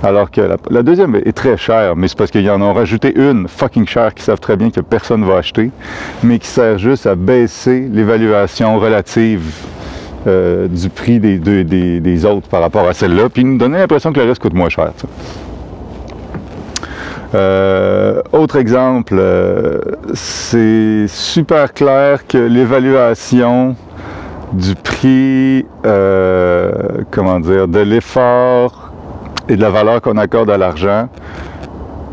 Alors 0.03 0.31
que 0.31 0.41
la, 0.69 0.83
deuxième 0.83 1.15
est 1.15 1.35
très 1.35 1.57
chère, 1.57 1.95
mais 1.95 2.07
c'est 2.07 2.17
parce 2.17 2.31
qu'ils 2.31 2.49
en 2.49 2.61
ont 2.61 2.73
rajouté 2.73 3.13
une 3.15 3.47
fucking 3.47 3.87
chère 3.87 4.13
qui 4.13 4.23
savent 4.23 4.39
très 4.39 4.55
bien 4.55 4.71
que 4.71 4.81
personne 4.81 5.21
ne 5.21 5.25
va 5.25 5.37
acheter, 5.37 5.71
mais 6.23 6.39
qui 6.39 6.47
sert 6.47 6.77
juste 6.77 7.05
à 7.05 7.15
baisser 7.15 7.87
l'évaluation 7.91 8.79
relative 8.79 9.43
euh, 10.25 10.67
du 10.67 10.89
prix 10.89 11.19
des, 11.19 11.37
des, 11.37 12.25
autres 12.25 12.47
par 12.47 12.61
rapport 12.61 12.87
à 12.87 12.93
celle-là, 12.93 13.29
puis 13.29 13.43
nous 13.43 13.57
donner 13.57 13.77
l'impression 13.77 14.13
que 14.13 14.19
le 14.19 14.27
reste 14.27 14.41
coûte 14.41 14.53
moins 14.53 14.69
cher. 14.69 14.91
Euh, 17.33 18.21
autre 18.31 18.55
exemple, 18.55 19.15
euh, 19.17 19.79
c'est 20.13 21.07
super 21.07 21.73
clair 21.73 22.27
que 22.27 22.37
l'évaluation 22.37 23.75
du 24.53 24.75
prix, 24.75 25.65
euh, 25.85 26.71
comment 27.09 27.39
dire, 27.39 27.67
de 27.67 27.79
l'effort 27.79 28.91
et 29.47 29.55
de 29.55 29.61
la 29.61 29.69
valeur 29.69 30.01
qu'on 30.01 30.17
accorde 30.17 30.49
à 30.49 30.57
l'argent 30.57 31.07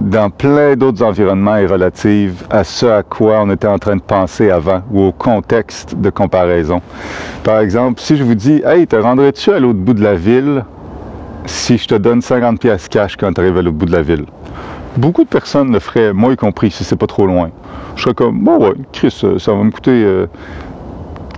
dans 0.00 0.30
plein 0.30 0.76
d'autres 0.76 1.02
environnements 1.02 1.56
est 1.56 1.66
relative 1.66 2.46
à 2.50 2.64
ce 2.64 2.86
à 2.86 3.02
quoi 3.02 3.40
on 3.42 3.50
était 3.50 3.66
en 3.66 3.78
train 3.78 3.96
de 3.96 4.00
penser 4.00 4.50
avant 4.50 4.82
ou 4.92 5.02
au 5.02 5.12
contexte 5.12 5.96
de 5.96 6.10
comparaison. 6.10 6.80
Par 7.42 7.60
exemple, 7.60 8.00
si 8.00 8.16
je 8.16 8.22
vous 8.22 8.34
dis, 8.34 8.62
hey, 8.64 8.86
te 8.86 8.96
rendrais-tu 8.96 9.50
à 9.50 9.58
l'autre 9.58 9.78
bout 9.78 9.94
de 9.94 10.02
la 10.02 10.14
ville 10.14 10.64
si 11.46 11.78
je 11.78 11.88
te 11.88 11.94
donne 11.94 12.20
50 12.20 12.60
pièces 12.60 12.88
cash 12.88 13.16
quand 13.16 13.32
tu 13.32 13.40
arrives 13.40 13.58
à 13.58 13.62
l'autre 13.62 13.76
bout 13.76 13.86
de 13.86 13.92
la 13.92 14.02
ville? 14.02 14.24
Beaucoup 14.96 15.24
de 15.24 15.28
personnes 15.28 15.72
le 15.72 15.78
feraient, 15.78 16.12
moi 16.12 16.32
y 16.32 16.36
compris, 16.36 16.70
si 16.70 16.84
c'est 16.84 16.96
pas 16.96 17.06
trop 17.06 17.26
loin. 17.26 17.50
Je 17.96 18.02
serais 18.02 18.14
comme, 18.14 18.40
bon 18.40 18.58
ouais, 18.58 18.74
Chris, 18.92 19.10
ça 19.10 19.52
va 19.52 19.62
me 19.62 19.70
coûter 19.70 20.26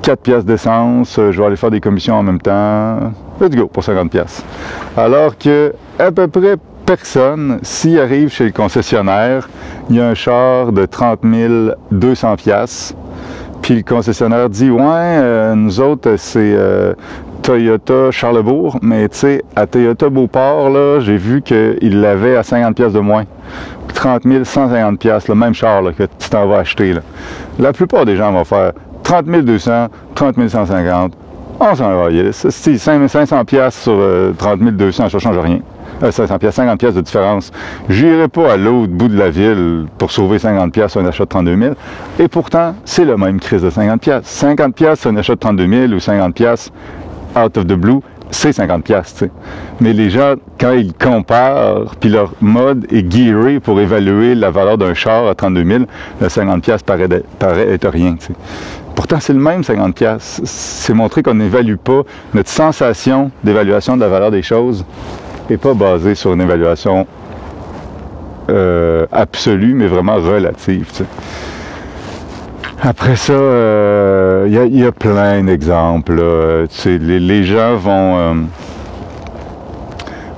4 0.02 0.10
euh, 0.10 0.22
pièces 0.22 0.44
d'essence, 0.44 1.18
euh, 1.18 1.32
je 1.32 1.40
vais 1.40 1.46
aller 1.46 1.56
faire 1.56 1.70
des 1.70 1.80
commissions 1.80 2.14
en 2.14 2.22
même 2.22 2.40
temps. 2.40 3.12
Let's 3.40 3.54
go 3.54 3.66
pour 3.66 3.84
50 3.84 4.10
pièces. 4.10 4.44
Alors 4.96 5.36
que 5.36 5.72
à 5.98 6.10
peu 6.10 6.28
près 6.28 6.56
personne, 6.86 7.58
s'il 7.62 7.98
arrive 7.98 8.30
chez 8.30 8.46
le 8.46 8.52
concessionnaire, 8.52 9.48
il 9.88 9.96
y 9.96 10.00
a 10.00 10.08
un 10.08 10.14
char 10.14 10.72
de 10.72 10.86
30 10.86 11.20
200 11.90 12.36
pièces. 12.36 12.94
Puis 13.62 13.76
le 13.76 13.82
concessionnaire 13.82 14.48
dit 14.48 14.70
ouais, 14.70 14.80
euh, 14.82 15.54
nous 15.54 15.80
autres 15.80 16.16
c'est 16.16 16.56
Toyota 17.42 18.10
Charlebourg, 18.10 18.78
mais 18.82 19.08
tu 19.08 19.18
sais, 19.18 19.44
à 19.56 19.66
Toyota 19.66 20.08
Beauport, 20.08 20.70
là, 20.70 21.00
j'ai 21.00 21.16
vu 21.16 21.42
qu'il 21.42 22.00
l'avait 22.00 22.36
à 22.36 22.42
50 22.42 22.76
pièces 22.76 22.92
de 22.92 23.00
moins. 23.00 23.24
30 23.94 24.22
000, 24.24 24.44
150 24.44 24.98
pièces, 24.98 25.28
le 25.28 25.34
même 25.34 25.54
char 25.54 25.82
que 25.96 26.04
tu 26.04 26.30
t'en 26.30 26.46
vas 26.46 26.58
acheter. 26.58 26.92
Là. 26.92 27.00
La 27.58 27.72
plupart 27.72 28.04
des 28.04 28.16
gens 28.16 28.32
vont 28.32 28.44
faire 28.44 28.72
30 29.10 29.44
200, 29.44 29.88
30 30.14 30.48
150. 30.48 31.12
On 31.58 31.74
s'en 31.74 31.96
va, 31.96 32.10
yes. 32.12 32.48
500 32.48 33.44
pièces 33.44 33.82
sur 33.82 33.98
30 34.38 34.62
euh, 34.62 34.70
200, 34.70 35.08
ça 35.08 35.18
change 35.18 35.36
rien. 35.36 35.58
500 36.00 36.32
euh, 36.32 36.38
pièces, 36.38 36.54
50 36.54 36.78
pièces 36.78 36.94
de 36.94 37.00
différence. 37.00 37.50
J'irai 37.88 38.28
pas 38.28 38.52
à 38.52 38.56
l'autre 38.56 38.92
bout 38.92 39.08
de 39.08 39.18
la 39.18 39.30
ville 39.30 39.86
pour 39.98 40.12
sauver 40.12 40.38
50 40.38 40.72
pièces 40.72 40.92
sur 40.92 41.00
un 41.00 41.06
achat 41.06 41.24
de 41.24 41.28
32 41.28 41.56
000. 41.56 41.74
Et 42.20 42.28
pourtant, 42.28 42.76
c'est 42.84 43.04
le 43.04 43.16
même 43.16 43.40
crise 43.40 43.62
de 43.62 43.70
50 43.70 44.00
pièces. 44.00 44.26
50 44.26 44.76
pièces 44.76 45.00
sur 45.00 45.10
un 45.10 45.16
achat 45.16 45.34
de 45.34 45.40
32 45.40 45.88
000 45.88 45.92
ou 45.92 45.98
50 45.98 46.32
pièces 46.32 46.70
out 47.36 47.56
of 47.58 47.66
the 47.66 47.74
blue, 47.74 48.00
c'est 48.30 48.52
50 48.52 48.84
pièces. 48.84 49.24
Mais 49.80 49.92
les 49.92 50.10
gens, 50.10 50.34
quand 50.58 50.72
ils 50.72 50.92
comparent, 50.92 51.96
puis 51.98 52.10
leur 52.10 52.32
mode 52.40 52.86
est 52.92 53.10
gearé 53.10 53.60
pour 53.60 53.80
évaluer 53.80 54.34
la 54.34 54.50
valeur 54.50 54.78
d'un 54.78 54.94
char 54.94 55.26
à 55.26 55.34
32 55.34 55.64
000, 55.64 55.84
le 56.20 56.28
50 56.28 56.62
pièces 56.62 56.82
paraît, 56.82 57.08
paraît 57.38 57.68
être 57.68 57.88
rien. 57.88 58.16
Pourtant, 58.94 59.18
c'est 59.20 59.32
le 59.32 59.40
même 59.40 59.64
50 59.64 59.94
pièces. 59.94 60.40
C'est 60.44 60.94
montrer 60.94 61.22
qu'on 61.22 61.34
n'évalue 61.34 61.76
pas 61.76 62.02
notre 62.34 62.50
sensation 62.50 63.30
d'évaluation 63.42 63.96
de 63.96 64.02
la 64.02 64.08
valeur 64.08 64.30
des 64.30 64.42
choses 64.42 64.84
n'est 65.48 65.56
pas 65.56 65.74
basée 65.74 66.14
sur 66.14 66.32
une 66.32 66.40
évaluation 66.40 67.06
euh, 68.50 69.06
absolue, 69.10 69.74
mais 69.74 69.86
vraiment 69.86 70.16
relative. 70.16 70.88
Après 72.82 73.14
ça, 73.14 73.34
il 73.34 73.38
euh, 73.38 74.68
y, 74.70 74.84
a 74.84 74.92
plein 74.92 75.44
d'exemples. 75.44 76.22
Les, 76.86 77.44
gens 77.44 77.76
vont, 77.76 78.16
euh, 78.16 78.34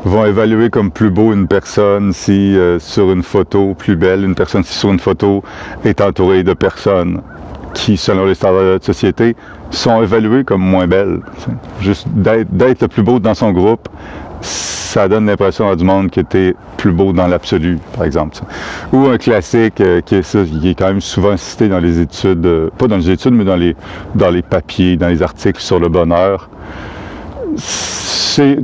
vont 0.05 0.27
évaluer 0.27 0.69
comme 0.69 0.91
plus 0.91 1.11
beau 1.11 1.33
une 1.33 1.47
personne 1.47 2.13
si 2.13 2.59
euh, 2.59 2.81
sur 2.81 3.13
une 3.13 3.23
photo, 3.23 3.75
plus 3.75 3.95
belle 3.95 4.25
une 4.25 4.35
personne 4.35 4.65
si 4.65 4.77
sur 4.77 4.91
une 4.91 4.99
photo 4.99 5.45
est 5.85 6.01
entourée 6.01 6.43
de 6.43 6.53
personnes 6.53 7.23
qui, 7.75 7.97
selon 7.97 8.25
les 8.25 8.35
standards 8.35 8.65
de 8.65 8.73
notre 8.73 8.87
société, 8.87 9.37
sont 9.71 10.03
évaluées 10.03 10.43
comme 10.43 10.63
moins 10.63 10.89
belles. 10.89 11.21
Juste 11.81 12.09
d'être 12.09 12.83
le 12.83 12.89
plus 12.89 13.05
beau 13.05 13.21
dans 13.21 13.35
son 13.35 13.53
groupe, 13.53 13.89
ça 14.43 15.09
donne 15.09 15.27
l'impression 15.27 15.69
à 15.71 15.77
du 15.77 15.85
monde 15.85 16.11
que 16.11 16.21
tu 16.21 16.37
es 16.37 16.55
plus 16.77 16.93
beau 16.93 17.13
dans 17.13 17.27
l'absolu, 17.27 17.79
par 17.95 18.05
exemple. 18.05 18.37
Ou 18.93 19.07
un 19.07 19.19
classique 19.19 19.81
euh, 19.81 20.01
qui, 20.01 20.17
est 20.17 20.23
ça, 20.23 20.41
qui 20.45 20.69
est 20.69 20.75
quand 20.75 20.89
même 20.89 21.01
souvent 21.01 21.37
cité 21.37 21.69
dans 21.69 21.79
les 21.79 22.01
études, 22.01 22.45
euh, 22.45 22.71
pas 22.77 22.89
dans 22.89 22.97
les 22.97 23.11
études, 23.11 23.33
mais 23.33 23.45
dans 23.45 23.57
les, 23.57 23.75
dans 24.15 24.31
les 24.31 24.43
papiers, 24.43 24.97
dans 24.97 25.09
les 25.09 25.23
articles 25.23 25.61
sur 25.61 25.79
le 25.79 25.89
bonheur. 25.89 26.51
C'est 27.57 28.57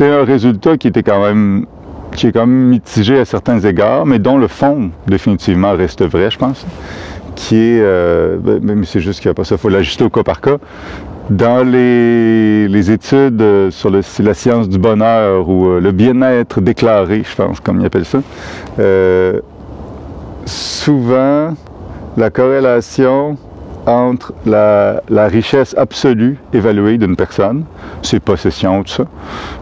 un 0.00 0.24
résultat 0.24 0.76
qui 0.76 0.88
était 0.88 1.02
quand 1.02 1.22
même 1.22 1.66
qui 2.12 2.26
est 2.26 2.32
quand 2.32 2.46
même 2.46 2.68
mitigé 2.68 3.18
à 3.20 3.24
certains 3.24 3.60
égards, 3.60 4.04
mais 4.04 4.18
dont 4.18 4.36
le 4.36 4.48
fond 4.48 4.90
définitivement 5.06 5.72
reste 5.72 6.04
vrai, 6.04 6.30
je 6.30 6.38
pense 6.38 6.66
qui 7.40 7.56
est, 7.56 7.80
euh, 7.80 8.36
ben, 8.38 8.60
mais 8.62 8.84
c'est 8.84 9.00
juste 9.00 9.20
qu'il 9.20 9.28
n'y 9.28 9.32
a 9.32 9.34
pas 9.34 9.44
ça, 9.44 9.54
il 9.54 9.58
faut 9.58 9.70
l'ajuster 9.70 10.04
au 10.04 10.10
cas 10.10 10.22
par 10.22 10.40
cas, 10.40 10.58
dans 11.30 11.64
les, 11.64 12.90
études 12.90 13.40
euh, 13.40 13.70
sur 13.70 13.90
la 13.90 14.34
science 14.34 14.68
du 14.68 14.78
bonheur 14.78 15.48
ou 15.48 15.68
euh, 15.68 15.80
le 15.80 15.92
bien-être 15.92 16.60
déclaré, 16.60 17.22
je 17.24 17.36
pense, 17.36 17.60
comme 17.60 17.80
ils 17.80 17.86
appellent 17.86 18.04
ça, 18.04 18.18
euh, 18.80 19.40
souvent 20.44 21.54
la 22.16 22.30
corrélation 22.30 23.36
entre 23.86 24.34
la, 24.44 25.00
richesse 25.28 25.74
absolue 25.78 26.36
évaluée 26.52 26.98
d'une 26.98 27.14
personne, 27.14 27.64
ses 28.02 28.18
possessions, 28.18 28.82
tout 28.82 28.92
ça. 28.92 29.04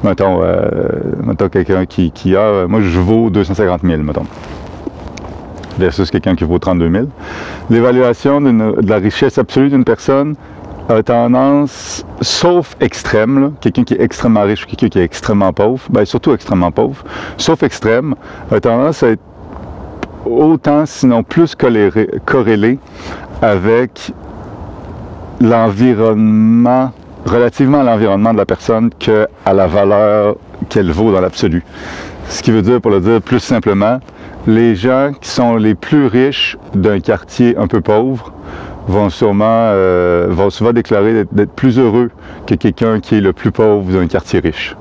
Mettons, 0.02 0.40
quelqu'un 1.52 1.84
qui, 1.84 2.10
qui, 2.10 2.34
a, 2.34 2.66
moi 2.66 2.80
je 2.80 2.98
vaux 2.98 3.30
250 3.30 3.82
000, 3.82 4.02
mettons, 4.02 4.24
versus 5.78 6.10
quelqu'un 6.10 6.34
qui 6.34 6.44
vaut 6.44 6.58
32 6.58 6.90
000. 6.90 7.04
L'évaluation 7.70 8.40
de 8.40 8.88
la 8.88 8.96
richesse 8.96 9.38
absolue 9.38 9.68
d'une 9.68 9.84
personne 9.84 10.34
a 10.88 11.02
tendance, 11.02 12.04
sauf 12.22 12.74
extrême, 12.80 13.52
quelqu'un 13.60 13.84
qui 13.84 13.94
est 13.94 14.00
extrêmement 14.00 14.42
riche 14.42 14.64
ou 14.64 14.66
quelqu'un 14.68 14.88
qui 14.88 14.98
est 14.98 15.04
extrêmement 15.04 15.52
pauvre, 15.52 15.82
ben 15.90 16.04
surtout 16.04 16.32
extrêmement 16.32 16.72
pauvre, 16.72 17.04
sauf 17.36 17.62
extrême, 17.62 18.14
a 18.50 18.58
tendance 18.58 19.02
à 19.02 19.08
être 19.10 19.22
autant, 20.24 20.86
sinon 20.86 21.22
plus 21.22 21.54
corrélé 21.54 22.78
avec 23.42 24.12
l'environnement, 25.40 26.92
relativement 27.26 27.80
à 27.80 27.84
l'environnement 27.84 28.32
de 28.32 28.38
la 28.38 28.46
personne 28.46 28.90
qu'à 28.98 29.28
la 29.52 29.66
valeur 29.66 30.36
qu'elle 30.68 30.90
vaut 30.90 31.12
dans 31.12 31.20
l'absolu. 31.20 31.64
Ce 32.28 32.42
qui 32.42 32.50
veut 32.50 32.62
dire, 32.62 32.80
pour 32.80 32.90
le 32.90 33.00
dire 33.00 33.22
plus 33.22 33.40
simplement, 33.40 34.00
les 34.46 34.74
gens 34.74 35.12
qui 35.20 35.28
sont 35.28 35.56
les 35.56 35.74
plus 35.74 36.06
riches 36.06 36.56
d'un 36.74 37.00
quartier 37.00 37.56
un 37.56 37.66
peu 37.66 37.80
pauvre 37.80 38.32
vont 38.88 39.10
sûrement 39.10 39.44
euh, 39.72 40.26
vont 40.30 40.50
souvent 40.50 40.72
déclarer 40.72 41.24
d'être 41.30 41.52
plus 41.52 41.78
heureux 41.78 42.10
que 42.46 42.54
quelqu'un 42.54 43.00
qui 43.00 43.16
est 43.16 43.20
le 43.20 43.32
plus 43.32 43.52
pauvre 43.52 43.84
d'un 43.92 44.06
quartier 44.06 44.40
riche. 44.40 44.74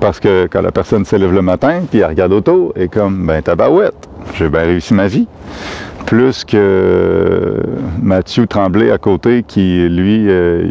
Parce 0.00 0.20
que 0.20 0.46
quand 0.50 0.62
la 0.62 0.72
personne 0.72 1.04
se 1.04 1.16
lève 1.16 1.32
le 1.32 1.42
matin, 1.42 1.82
puis 1.90 2.00
elle 2.00 2.06
regarde 2.06 2.32
autour, 2.32 2.72
et 2.76 2.88
comme, 2.88 3.26
ben 3.26 3.40
tabarouette, 3.42 4.08
j'ai 4.34 4.48
bien 4.48 4.62
réussi 4.62 4.94
ma 4.94 5.06
vie. 5.06 5.26
Plus 6.06 6.44
que 6.44 7.62
Mathieu 8.02 8.46
Tremblay 8.46 8.90
à 8.90 8.98
côté, 8.98 9.44
qui, 9.46 9.88
lui, 9.88 10.28
euh, 10.28 10.66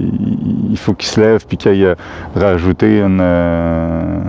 il 0.69 0.77
faut 0.77 0.93
qu'il 0.93 1.09
se 1.09 1.19
lève, 1.19 1.45
puis 1.47 1.57
qu'il 1.57 1.71
aille 1.71 1.95
rajouter 2.35 2.99
une... 2.99 3.19
Euh, 3.21 4.19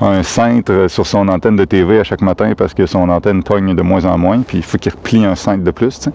un 0.00 0.22
cintre 0.22 0.88
sur 0.88 1.06
son 1.06 1.28
antenne 1.28 1.56
de 1.56 1.64
TV 1.64 1.98
à 1.98 2.04
chaque 2.04 2.20
matin 2.20 2.52
parce 2.54 2.74
que 2.74 2.84
son 2.84 3.08
antenne 3.08 3.42
pogne 3.42 3.74
de 3.74 3.82
moins 3.82 4.04
en 4.04 4.18
moins, 4.18 4.40
puis 4.40 4.58
il 4.58 4.64
faut 4.64 4.76
qu'il 4.76 4.92
replie 4.92 5.24
un 5.24 5.34
cintre 5.34 5.64
de 5.64 5.70
plus. 5.70 6.10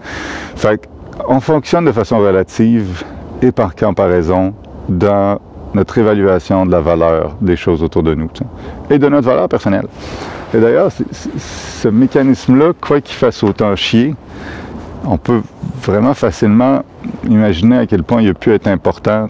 Fait 0.56 0.88
on 1.28 1.40
fonctionne 1.40 1.86
de 1.86 1.92
façon 1.92 2.20
relative 2.20 3.04
et 3.42 3.52
par 3.52 3.76
comparaison 3.76 4.54
dans 4.90 5.40
notre 5.74 5.98
évaluation 5.98 6.66
de 6.66 6.72
la 6.72 6.82
valeur 6.82 7.36
des 7.42 7.56
choses 7.56 7.82
autour 7.82 8.04
de 8.04 8.14
nous 8.14 8.30
et 8.90 9.00
de 9.00 9.08
notre 9.08 9.28
valeur 9.28 9.48
personnelle. 9.48 9.88
Et 10.54 10.60
d'ailleurs, 10.60 10.90
ce 10.92 11.88
mécanisme-là, 11.88 12.74
quoi 12.80 13.00
qu'il 13.00 13.16
fasse 13.16 13.42
autant 13.44 13.76
chier, 13.76 14.14
on 15.06 15.18
peut 15.18 15.42
vraiment 15.82 16.14
facilement 16.14 16.84
imaginer 17.28 17.78
à 17.78 17.88
quel 17.88 18.04
point 18.04 18.22
il 18.22 18.30
a 18.30 18.34
pu 18.34 18.52
être 18.54 18.68
important 18.68 19.28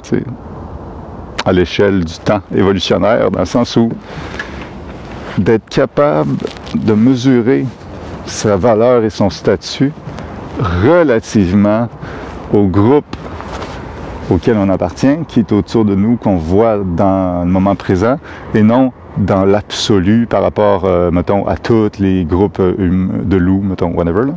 à 1.46 1.54
l'échelle 1.54 2.04
du 2.04 2.18
temps 2.18 2.42
évolutionnaire, 2.54 3.30
dans 3.32 3.40
le 3.40 3.46
sens 3.46 3.76
où 3.76 3.90
d'être 5.38 5.70
capable 5.70 6.36
de 6.76 6.94
mesurer 6.94 7.66
sa 8.26 8.58
valeur 8.58 9.04
et 9.04 9.10
son 9.10 9.30
statut 9.30 9.92
relativement 10.60 11.88
au 12.54 12.68
groupe 12.68 13.16
auquel 14.30 14.58
on 14.58 14.70
appartient, 14.70 15.18
qui 15.28 15.40
est 15.40 15.52
autour 15.52 15.86
de 15.86 15.96
nous, 15.96 16.16
qu'on 16.16 16.38
voit 16.38 16.78
dans 16.78 17.44
le 17.44 17.52
moment 17.52 17.76
présent, 17.76 18.18
et 18.54 18.64
non 18.64 18.92
dans 19.18 19.44
l'absolu 19.44 20.26
par 20.26 20.42
rapport, 20.42 20.86
euh, 20.86 21.12
mettons, 21.12 21.46
à 21.46 21.58
tous 21.58 22.00
les 22.00 22.24
groupes 22.24 22.60
euh, 22.60 22.76
hum, 22.80 23.24
de 23.26 23.38
loups, 23.38 23.62
mettons, 23.62 23.92
whatever. 23.92 24.32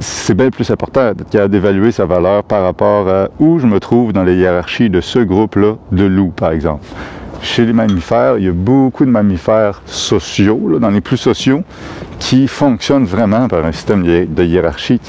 C'est 0.00 0.34
bien 0.34 0.50
plus 0.50 0.70
important 0.70 1.12
d'évaluer 1.32 1.92
sa 1.92 2.06
valeur 2.06 2.42
par 2.44 2.62
rapport 2.62 3.08
à 3.08 3.28
où 3.38 3.58
je 3.58 3.66
me 3.66 3.78
trouve 3.78 4.12
dans 4.12 4.24
les 4.24 4.36
hiérarchies 4.36 4.90
de 4.90 5.00
ce 5.00 5.18
groupe-là 5.18 5.76
de 5.92 6.04
loups, 6.04 6.32
par 6.34 6.50
exemple 6.52 6.84
chez 7.42 7.64
les 7.64 7.72
mammifères, 7.72 8.38
il 8.38 8.44
y 8.44 8.48
a 8.48 8.52
beaucoup 8.52 9.04
de 9.04 9.10
mammifères 9.10 9.82
sociaux, 9.86 10.78
dans 10.80 10.90
les 10.90 11.00
plus 11.00 11.16
sociaux, 11.16 11.62
qui 12.18 12.48
fonctionnent 12.48 13.04
vraiment 13.04 13.48
par 13.48 13.64
un 13.64 13.72
système 13.72 14.02
de 14.02 14.44
hiérarchie. 14.44 15.00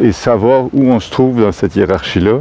Et 0.00 0.12
savoir 0.12 0.66
où 0.72 0.90
on 0.90 1.00
se 1.00 1.10
trouve 1.10 1.40
dans 1.40 1.52
cette 1.52 1.76
hiérarchie-là, 1.76 2.40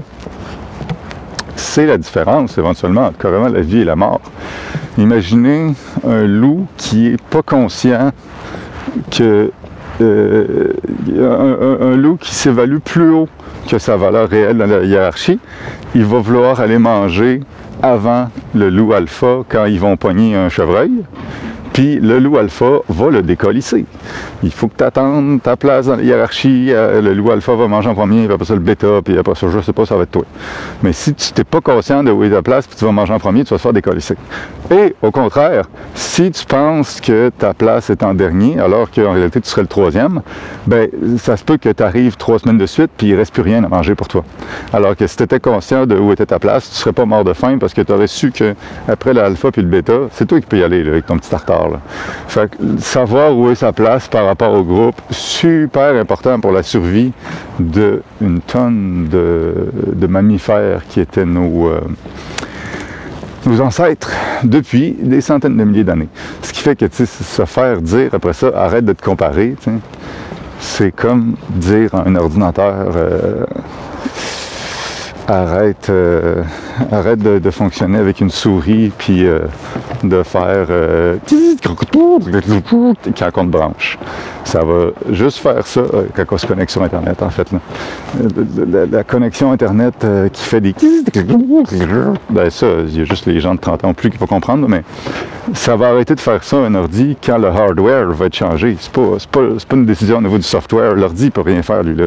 c'est 1.55 1.85
la 1.85 1.97
différence 1.97 2.57
éventuellement 2.57 3.07
entre 3.07 3.17
carrément 3.17 3.47
la 3.47 3.61
vie 3.61 3.79
et 3.79 3.85
la 3.85 3.95
mort. 3.95 4.21
Imaginez 4.97 5.73
un 6.07 6.23
loup 6.23 6.67
qui 6.77 7.09
n'est 7.09 7.17
pas 7.17 7.41
conscient 7.41 8.11
que 9.09 9.51
euh, 10.01 10.73
un, 11.81 11.95
loup 11.95 12.17
qui 12.17 12.33
s'évalue 12.33 12.77
plus 12.77 13.09
haut 13.09 13.29
que 13.67 13.77
sa 13.77 13.95
valeur 13.95 14.29
réelle 14.29 14.57
dans 14.57 14.65
la 14.65 14.83
hiérarchie, 14.83 15.39
il 15.95 16.05
va 16.05 16.19
vouloir 16.19 16.59
aller 16.59 16.77
manger 16.77 17.41
avant 17.83 18.29
le 18.55 18.69
loup 18.69 18.93
alpha 18.93 19.43
quand 19.47 19.65
ils 19.65 19.79
vont 19.79 19.97
pogner 19.97 20.35
un 20.35 20.47
chevreuil. 20.47 21.03
Puis 21.73 21.99
le 21.99 22.19
loup 22.19 22.37
alpha 22.37 22.81
va 22.87 23.09
le 23.09 23.23
décolisser. 23.23 23.85
Il 24.43 24.51
faut 24.51 24.67
que 24.67 24.77
tu 24.77 24.83
attendes 24.83 25.41
ta 25.41 25.57
place 25.57 25.87
dans 25.87 25.95
la 25.95 26.03
hiérarchie. 26.03 26.67
Euh, 26.69 27.01
le 27.01 27.15
loup 27.15 27.31
alpha 27.31 27.55
va 27.55 27.67
manger 27.67 27.89
en 27.89 27.95
premier, 27.95 28.25
puis 28.25 28.33
après 28.33 28.45
ça 28.45 28.53
le 28.53 28.59
bêta, 28.59 29.01
puis 29.03 29.17
après 29.17 29.33
ça, 29.33 29.47
je 29.49 29.59
sais 29.59 29.73
pas, 29.73 29.85
ça 29.87 29.95
va 29.95 30.03
être 30.03 30.11
toi. 30.11 30.23
Mais 30.83 30.93
si 30.93 31.15
tu 31.15 31.31
n'es 31.35 31.43
pas 31.43 31.61
conscient 31.61 32.03
de 32.03 32.11
où 32.11 32.23
est 32.23 32.29
ta 32.29 32.43
place, 32.43 32.67
puis 32.67 32.77
tu 32.77 32.85
vas 32.85 32.91
manger 32.91 33.13
en 33.13 33.19
premier, 33.19 33.43
tu 33.43 33.49
vas 33.49 33.57
te 33.57 33.61
faire 33.63 33.73
décolisser. 33.73 34.15
Et 34.69 34.95
au 35.01 35.09
contraire, 35.09 35.65
si 35.95 36.29
tu 36.29 36.45
penses 36.45 37.01
que 37.01 37.31
ta 37.37 37.55
place 37.55 37.89
est 37.89 38.03
en 38.03 38.13
dernier, 38.13 38.59
alors 38.59 38.91
qu'en 38.91 39.11
réalité 39.11 39.41
tu 39.41 39.49
serais 39.49 39.63
le 39.63 39.67
troisième, 39.67 40.21
ben 40.67 40.89
ça 41.17 41.37
se 41.37 41.43
peut 41.43 41.57
que 41.57 41.69
tu 41.69 41.81
arrives 41.83 42.17
trois 42.17 42.37
semaines 42.37 42.59
de 42.59 42.65
suite, 42.67 42.91
puis 42.95 43.07
il 43.07 43.15
reste 43.15 43.33
plus 43.33 43.41
rien 43.41 43.63
à 43.63 43.67
manger 43.67 43.95
pour 43.95 44.07
toi. 44.07 44.23
Alors 44.71 44.95
que 44.95 45.07
si 45.07 45.17
tu 45.17 45.23
étais 45.23 45.39
conscient 45.39 45.87
de 45.87 45.97
où 45.97 46.11
était 46.11 46.27
ta 46.27 46.37
place, 46.37 46.69
tu 46.69 46.75
serais 46.75 46.93
pas 46.93 47.05
mort 47.05 47.23
de 47.23 47.33
faim 47.33 47.57
parce 47.59 47.73
que 47.73 47.81
tu 47.81 47.91
aurais 47.91 48.07
su 48.07 48.31
que 48.31 48.53
après 48.87 49.13
l'alpha 49.13 49.51
puis 49.51 49.63
le 49.63 49.67
bêta, 49.67 49.93
c'est 50.11 50.27
toi 50.27 50.39
qui 50.39 50.45
peux 50.45 50.57
y 50.57 50.63
aller 50.63 50.87
avec 50.87 51.07
ton 51.07 51.17
petit 51.17 51.29
tartare. 51.29 51.62
Fait 52.27 52.51
savoir 52.79 53.35
où 53.37 53.49
est 53.49 53.55
sa 53.55 53.71
place 53.71 54.07
par 54.07 54.25
rapport 54.25 54.53
au 54.53 54.63
groupe, 54.63 55.01
super 55.09 55.95
important 55.95 56.39
pour 56.39 56.51
la 56.51 56.63
survie 56.63 57.11
d'une 57.59 58.41
tonne 58.47 59.07
de, 59.09 60.07
mammifères 60.07 60.81
qui 60.89 60.99
étaient 60.99 61.25
nos, 61.25 61.67
euh, 61.67 61.81
nos 63.45 63.61
ancêtres 63.61 64.11
depuis 64.43 64.95
des 64.99 65.21
centaines 65.21 65.57
de 65.57 65.63
milliers 65.63 65.83
d'années. 65.83 66.09
Ce 66.41 66.53
qui 66.53 66.61
fait 66.61 66.75
que 66.75 66.85
se 66.89 67.45
faire 67.45 67.81
dire 67.81 68.09
après 68.13 68.33
ça, 68.33 68.51
arrête 68.55 68.85
de 68.85 68.93
te 68.93 69.03
comparer, 69.03 69.55
c'est 70.59 70.91
comme 70.91 71.35
dire 71.49 71.93
à 71.93 72.07
un 72.07 72.15
ordinateur 72.15 72.91
euh, 72.95 73.45
arrête, 75.27 75.89
euh, 75.89 76.43
arrête 76.91 77.19
de, 77.19 77.51
fonctionner 77.51 77.99
avec 77.99 78.19
une 78.19 78.29
souris 78.29 78.91
puis 78.97 79.25
euh, 79.25 79.39
de 80.03 80.23
faire 80.23 80.67
euh, 80.69 81.17
quand 81.63 81.71
on 83.37 83.45
te 83.45 83.49
branche. 83.49 83.97
Ça 84.43 84.59
va 84.63 84.87
juste 85.11 85.37
faire 85.37 85.65
ça 85.65 85.83
quand 86.13 86.23
on 86.31 86.37
se 86.37 86.45
connecte 86.45 86.71
sur 86.71 86.83
Internet, 86.83 87.21
en 87.21 87.29
fait. 87.29 87.47
La, 88.91 89.03
connexion 89.03 89.51
Internet 89.51 90.05
qui 90.33 90.43
fait 90.43 90.59
des 90.59 90.73
ben 92.29 92.49
ça, 92.49 92.67
il 92.87 92.97
y 92.97 93.01
a 93.01 93.05
juste 93.05 93.25
les 93.25 93.39
gens 93.39 93.55
de 93.55 93.59
30 93.59 93.85
ans 93.85 93.93
plus 93.93 94.09
qui 94.09 94.17
vont 94.17 94.27
comprendre, 94.27 94.67
mais 94.67 94.83
ça 95.53 95.75
va 95.75 95.87
arrêter 95.89 96.15
de 96.15 96.19
faire 96.19 96.43
ça 96.43 96.57
un 96.57 96.75
ordi 96.75 97.15
quand 97.23 97.37
le 97.37 97.47
hardware 97.47 98.09
va 98.11 98.25
être 98.25 98.35
changé. 98.35 98.75
C'est 98.79 98.91
pas, 98.91 99.17
pas, 99.31 99.41
pas 99.67 99.75
une 99.75 99.85
décision 99.85 100.17
au 100.17 100.21
niveau 100.21 100.37
du 100.37 100.43
software. 100.43 100.95
L'ordi 100.95 101.29
peut 101.29 101.41
rien 101.41 101.61
faire, 101.61 101.83
lui, 101.83 101.95
là. 101.95 102.05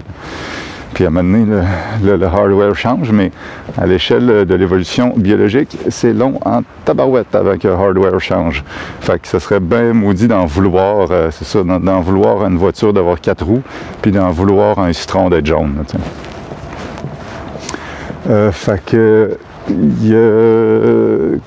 Puis 0.94 1.04
à 1.04 1.08
un 1.08 1.10
moment 1.10 1.38
donné, 1.38 1.62
le, 2.02 2.24
hardware 2.24 2.74
change, 2.74 3.10
mais 3.12 3.30
à 3.76 3.86
l'échelle 3.86 4.46
de 4.46 4.54
l'évolution 4.54 5.12
biologique, 5.16 5.76
c'est 5.90 6.12
long 6.12 6.38
en 6.44 6.62
tabarouette 6.84 7.34
avant 7.34 7.58
que 7.58 7.68
le 7.68 7.74
hardware 7.74 8.20
change. 8.20 8.64
Fait 9.00 9.20
que 9.20 9.28
ce 9.28 9.38
serait 9.38 9.60
bien 9.60 9.92
maudit 9.92 10.28
d'en 10.28 10.46
vouloir, 10.46 11.08
euh, 11.10 11.30
c'est 11.30 11.44
ça, 11.44 11.62
d'en 11.62 12.00
vouloir 12.00 12.46
une 12.46 12.56
voiture 12.56 12.92
d'avoir 12.92 13.20
quatre 13.20 13.44
roues, 13.44 13.62
puis 14.00 14.10
d'en 14.10 14.30
vouloir 14.30 14.78
un 14.78 14.92
citron 14.92 15.28
d'être 15.28 15.46
jaune. 15.46 15.84
Euh, 18.28 18.50
fait 18.50 18.82
que, 18.84 19.38
a, 19.70 21.38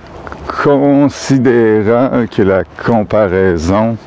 considérant 0.64 2.26
que 2.30 2.42
la 2.42 2.64
comparaison 2.64 3.98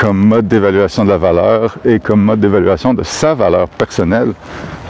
comme 0.00 0.16
mode 0.16 0.48
d'évaluation 0.48 1.04
de 1.04 1.10
la 1.10 1.18
valeur 1.18 1.76
et 1.84 2.00
comme 2.00 2.22
mode 2.22 2.40
d'évaluation 2.40 2.94
de 2.94 3.02
sa 3.02 3.34
valeur 3.34 3.68
personnelle, 3.68 4.32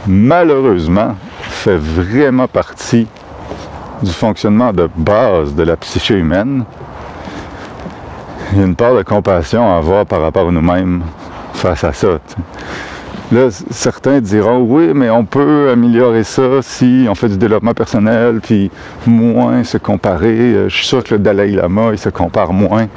malheureusement, 0.07 1.15
fait 1.41 1.75
vraiment 1.75 2.47
partie 2.47 3.05
du 4.01 4.11
fonctionnement 4.11 4.71
de 4.71 4.89
base 4.95 5.53
de 5.53 5.63
la 5.63 5.75
psyché 5.75 6.13
humaine. 6.13 6.63
Il 8.53 8.59
y 8.59 8.61
a 8.61 8.65
une 8.65 8.75
part 8.75 8.95
de 8.95 9.03
compassion 9.03 9.69
à 9.69 9.77
avoir 9.77 10.05
par 10.05 10.21
rapport 10.21 10.47
à 10.47 10.51
nous-mêmes 10.51 11.03
face 11.55 11.83
à 11.83 11.91
ça. 11.91 12.07
Là, 13.31 13.47
certains 13.69 14.19
diront 14.19 14.59
oui, 14.59 14.91
mais 14.93 15.09
on 15.09 15.23
peut 15.23 15.69
améliorer 15.71 16.25
ça 16.25 16.61
si 16.61 17.05
on 17.09 17.15
fait 17.15 17.29
du 17.29 17.37
développement 17.37 17.73
personnel, 17.73 18.41
puis 18.43 18.69
moins 19.07 19.63
se 19.63 19.77
comparer. 19.77 20.53
Euh, 20.53 20.67
je 20.67 20.75
suis 20.75 20.85
sûr 20.85 21.01
que 21.01 21.13
le 21.13 21.19
Dalai 21.19 21.51
Lama, 21.51 21.91
il 21.93 21.97
se 21.97 22.09
compare 22.09 22.51
moins. 22.51 22.87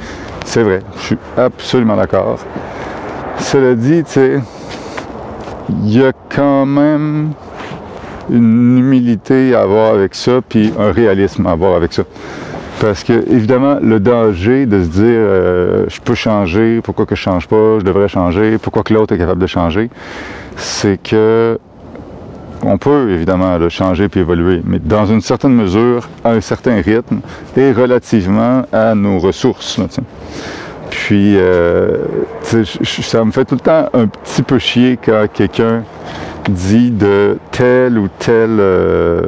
C'est 0.43 0.63
vrai, 0.63 0.81
je 0.97 1.01
suis 1.01 1.17
absolument 1.37 1.95
d'accord. 1.95 2.39
Cela 3.39 3.75
dit, 3.75 4.03
tu 4.03 4.11
sais, 4.11 4.41
il 5.69 5.97
y 5.97 6.03
a 6.03 6.11
quand 6.29 6.65
même 6.65 7.31
une 8.29 8.77
humilité 8.77 9.55
à 9.55 9.61
avoir 9.61 9.93
avec 9.93 10.15
ça, 10.15 10.41
puis 10.47 10.73
un 10.77 10.91
réalisme 10.91 11.47
à 11.47 11.51
avoir 11.51 11.75
avec 11.75 11.93
ça. 11.93 12.03
Parce 12.81 13.03
que, 13.03 13.13
évidemment, 13.31 13.77
le 13.81 13.99
danger 13.99 14.65
de 14.65 14.83
se 14.83 14.89
dire 14.89 15.03
euh, 15.05 15.85
je 15.87 16.01
peux 16.01 16.15
changer, 16.15 16.81
pourquoi 16.83 17.05
que 17.05 17.15
je 17.15 17.21
change 17.21 17.47
pas, 17.47 17.79
je 17.79 17.85
devrais 17.85 18.09
changer, 18.09 18.57
pourquoi 18.57 18.83
que 18.83 18.93
l'autre 18.93 19.13
est 19.13 19.17
capable 19.17 19.41
de 19.41 19.47
changer, 19.47 19.89
c'est 20.57 21.01
que 21.01 21.57
on 22.63 22.77
peut 22.77 23.11
évidemment 23.11 23.57
le 23.57 23.69
changer 23.69 24.09
puis 24.09 24.21
évoluer, 24.21 24.61
mais 24.65 24.79
dans 24.79 25.05
une 25.05 25.21
certaine 25.21 25.53
mesure, 25.53 26.09
à 26.23 26.31
un 26.31 26.41
certain 26.41 26.81
rythme 26.81 27.19
et 27.55 27.71
relativement 27.71 28.63
à 28.73 28.95
nos 28.95 29.19
ressources. 29.19 29.79
puis, 30.89 31.37
euh, 31.37 31.97
ça 32.41 33.23
me 33.23 33.31
fait 33.31 33.45
tout 33.45 33.55
le 33.55 33.61
temps 33.61 33.89
un 33.93 34.07
petit 34.07 34.43
peu 34.43 34.57
chier 34.59 34.97
quand 35.03 35.27
quelqu'un 35.31 35.83
dit 36.49 36.91
de 36.91 37.37
tel 37.51 37.97
ou 37.97 38.07
tel 38.19 38.57
euh, 38.59 39.21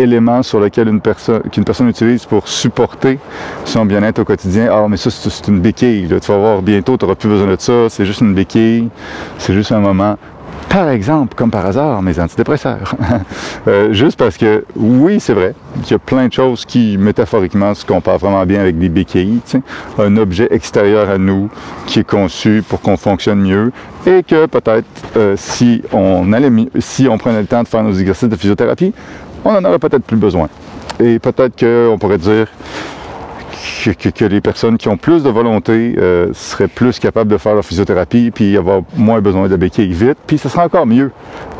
élément 0.00 0.42
sur 0.42 0.60
lequel 0.60 0.88
une 0.88 1.00
personne, 1.00 1.42
qu'une 1.50 1.64
personne 1.64 1.88
utilise 1.88 2.24
pour 2.24 2.48
supporter 2.48 3.18
son 3.64 3.84
bien-être 3.84 4.20
au 4.20 4.24
quotidien. 4.24 4.68
Ah, 4.72 4.86
mais 4.88 4.96
ça, 4.96 5.10
c'est 5.10 5.48
une 5.48 5.60
béquille. 5.60 6.08
Tu 6.08 6.32
vas 6.32 6.38
voir 6.38 6.62
bientôt, 6.62 6.96
tu 6.96 7.04
n'auras 7.04 7.14
plus 7.14 7.28
besoin 7.28 7.46
de 7.46 7.56
ça. 7.60 7.88
C'est 7.88 8.06
juste 8.06 8.20
une 8.20 8.34
béquille. 8.34 8.88
C'est 9.38 9.54
juste 9.54 9.72
un 9.72 9.80
moment. 9.80 10.16
Par 10.70 10.88
exemple, 10.88 11.34
comme 11.34 11.50
par 11.50 11.66
hasard, 11.66 12.00
mes 12.00 12.20
antidépresseurs. 12.20 12.94
euh, 13.66 13.92
juste 13.92 14.16
parce 14.16 14.36
que, 14.36 14.64
oui, 14.76 15.18
c'est 15.18 15.32
vrai, 15.32 15.52
qu'il 15.82 15.90
y 15.90 15.94
a 15.94 15.98
plein 15.98 16.28
de 16.28 16.32
choses 16.32 16.64
qui, 16.64 16.96
métaphoriquement, 16.96 17.74
se 17.74 17.84
comparent 17.84 18.18
vraiment 18.18 18.46
bien 18.46 18.60
avec 18.60 18.78
des 18.78 18.88
béquilles. 18.88 19.40
Un 19.98 20.16
objet 20.16 20.46
extérieur 20.52 21.10
à 21.10 21.18
nous 21.18 21.50
qui 21.86 21.98
est 21.98 22.08
conçu 22.08 22.62
pour 22.68 22.80
qu'on 22.80 22.96
fonctionne 22.96 23.40
mieux 23.40 23.72
et 24.06 24.22
que 24.22 24.46
peut-être, 24.46 24.86
euh, 25.16 25.34
si, 25.36 25.82
on 25.92 26.32
allait, 26.32 26.52
si 26.78 27.08
on 27.08 27.18
prenait 27.18 27.40
le 27.40 27.48
temps 27.48 27.64
de 27.64 27.68
faire 27.68 27.82
nos 27.82 27.92
exercices 27.92 28.28
de 28.28 28.36
physiothérapie, 28.36 28.94
on 29.44 29.50
en 29.50 29.64
aurait 29.64 29.78
peut-être 29.78 30.04
plus 30.04 30.16
besoin. 30.16 30.48
Et 30.98 31.18
peut-être 31.18 31.58
qu'on 31.58 31.98
pourrait 31.98 32.18
dire 32.18 32.48
que, 33.84 34.24
les 34.24 34.40
personnes 34.40 34.76
qui 34.78 34.88
ont 34.88 34.96
plus 34.96 35.22
de 35.22 35.28
volonté 35.28 35.94
euh, 35.98 36.28
seraient 36.32 36.68
plus 36.68 36.98
capables 36.98 37.30
de 37.30 37.38
faire 37.38 37.54
leur 37.54 37.64
physiothérapie, 37.64 38.30
puis 38.30 38.56
avoir 38.56 38.82
moins 38.96 39.20
besoin 39.20 39.48
de 39.48 39.56
béquille 39.56 39.92
vite, 39.92 40.18
puis 40.26 40.38
ce 40.38 40.48
sera 40.48 40.64
encore 40.64 40.86
mieux 40.86 41.10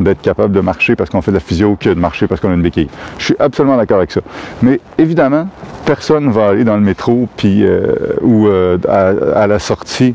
d'être 0.01 0.21
capable 0.21 0.55
de 0.55 0.61
marcher 0.61 0.97
parce 0.97 1.11
qu'on 1.11 1.23
fait 1.23 1.31
de 1.31 1.37
la 1.37 1.41
physio 1.41 1.77
que 1.79 1.91
de 1.91 1.95
marcher 1.95 2.27
parce 2.27 2.41
qu'on 2.41 2.51
a 2.51 2.55
une 2.55 2.63
béquille. 2.63 2.89
Je 3.19 3.25
suis 3.27 3.37
absolument 3.39 3.77
d'accord 3.77 3.99
avec 3.99 4.11
ça. 4.11 4.21
Mais 4.63 4.81
évidemment, 4.99 5.49
personne 5.85 6.27
ne 6.27 6.33
va 6.33 6.49
aller 6.49 6.65
dans 6.65 6.77
le 6.77 6.83
métro 6.83 7.29
euh, 7.45 7.95
ou 8.21 8.47
euh, 8.47 8.79
à, 8.89 9.47
la 9.47 9.59
sortie 9.59 10.15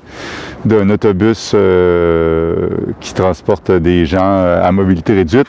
d'un 0.63 0.89
autobus 0.89 1.55
qui 2.99 3.13
transporte 3.13 3.71
des 3.71 4.05
gens 4.05 4.43
à 4.61 4.71
mobilité 4.71 5.13
réduite 5.13 5.47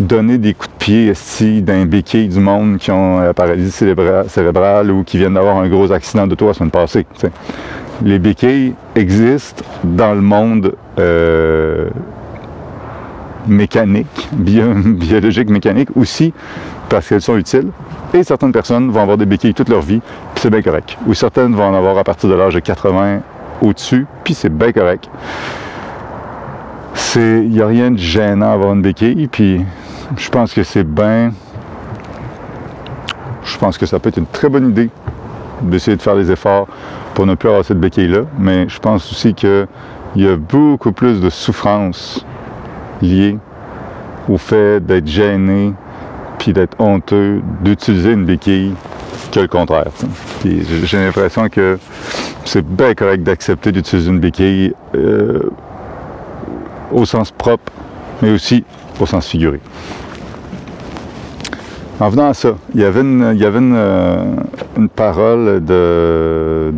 donner 0.00 0.38
des 0.38 0.54
coups 0.54 0.70
de 0.70 0.78
pied 0.78 1.10
ici 1.10 1.62
d'un 1.62 1.86
béquille 1.86 2.28
du 2.28 2.40
monde 2.40 2.78
qui 2.78 2.90
ont 2.90 3.20
la 3.20 3.34
paralysie 3.34 3.70
cérébrale 3.70 4.90
ou 4.90 5.04
qui 5.04 5.18
viennent 5.18 5.34
d'avoir 5.34 5.58
un 5.58 5.68
gros 5.68 5.92
accident 5.92 6.26
de 6.26 6.34
toi 6.34 6.48
la 6.48 6.54
semaine 6.54 6.70
passée. 6.70 7.06
Les 8.02 8.18
béquilles 8.18 8.74
existent 8.96 9.62
dans 9.84 10.14
le 10.14 10.22
monde 10.22 10.74
euh, 10.98 11.90
mécanique, 13.46 14.28
biologique, 14.32 15.50
mécanique 15.50 15.88
aussi 15.96 16.32
parce 16.88 17.08
qu'elles 17.08 17.20
sont 17.20 17.36
utiles. 17.36 17.68
Et 18.12 18.24
certaines 18.24 18.52
personnes 18.52 18.90
vont 18.90 19.02
avoir 19.02 19.16
des 19.16 19.26
béquilles 19.26 19.54
toute 19.54 19.68
leur 19.68 19.82
vie, 19.82 20.00
puis 20.34 20.42
c'est 20.42 20.50
bien 20.50 20.62
correct. 20.62 20.96
Ou 21.06 21.14
certaines 21.14 21.54
vont 21.54 21.64
en 21.64 21.74
avoir 21.74 21.96
à 21.98 22.04
partir 22.04 22.28
de 22.28 22.34
l'âge 22.34 22.54
de 22.54 22.60
80 22.60 23.20
au-dessus, 23.62 24.06
puis 24.24 24.34
c'est 24.34 24.52
bien 24.52 24.72
correct. 24.72 25.08
Il 27.16 27.50
n'y 27.50 27.60
a 27.60 27.66
rien 27.66 27.90
de 27.90 27.98
gênant 27.98 28.50
à 28.50 28.54
avoir 28.54 28.72
une 28.72 28.82
béquille, 28.82 29.28
puis 29.28 29.60
je 30.16 30.28
pense 30.28 30.52
que 30.52 30.62
c'est 30.62 30.84
bien. 30.84 31.32
Je 33.44 33.58
pense 33.58 33.78
que 33.78 33.86
ça 33.86 33.98
peut 33.98 34.08
être 34.08 34.18
une 34.18 34.26
très 34.26 34.48
bonne 34.48 34.70
idée 34.70 34.90
d'essayer 35.62 35.96
de 35.96 36.02
faire 36.02 36.16
des 36.16 36.30
efforts 36.30 36.66
pour 37.14 37.26
ne 37.26 37.34
plus 37.34 37.48
avoir 37.48 37.64
cette 37.64 37.80
béquille-là, 37.80 38.22
mais 38.38 38.68
je 38.68 38.78
pense 38.78 39.10
aussi 39.10 39.34
qu'il 39.34 39.66
y 40.16 40.26
a 40.26 40.36
beaucoup 40.36 40.92
plus 40.92 41.20
de 41.20 41.30
souffrance 41.30 42.24
liée 43.02 43.38
au 44.28 44.38
fait 44.38 44.80
d'être 44.80 45.06
gêné 45.06 45.72
puis 46.38 46.52
d'être 46.52 46.80
honteux 46.80 47.42
d'utiliser 47.62 48.12
une 48.12 48.24
béquille 48.24 48.74
que 49.32 49.40
le 49.40 49.48
contraire. 49.48 49.88
j'ai 50.44 50.98
l'impression 50.98 51.48
que 51.48 51.78
c'est 52.44 52.64
bien 52.64 52.94
correct 52.94 53.22
d'accepter 53.22 53.72
d'utiliser 53.72 54.10
une 54.10 54.20
béquille 54.20 54.74
euh, 54.94 55.50
au 56.90 57.04
sens 57.04 57.30
propre, 57.30 57.70
mais 58.22 58.30
aussi 58.30 58.64
au 59.00 59.06
sens 59.06 59.26
figuré. 59.26 59.60
En 62.00 62.08
venant 62.08 62.30
à 62.30 62.34
ça, 62.34 62.54
il 62.74 62.80
y 62.80 62.84
avait 62.84 63.02
une, 63.02 63.74
euh, 63.76 64.24
parole 64.96 65.60
d'un, 65.60 66.72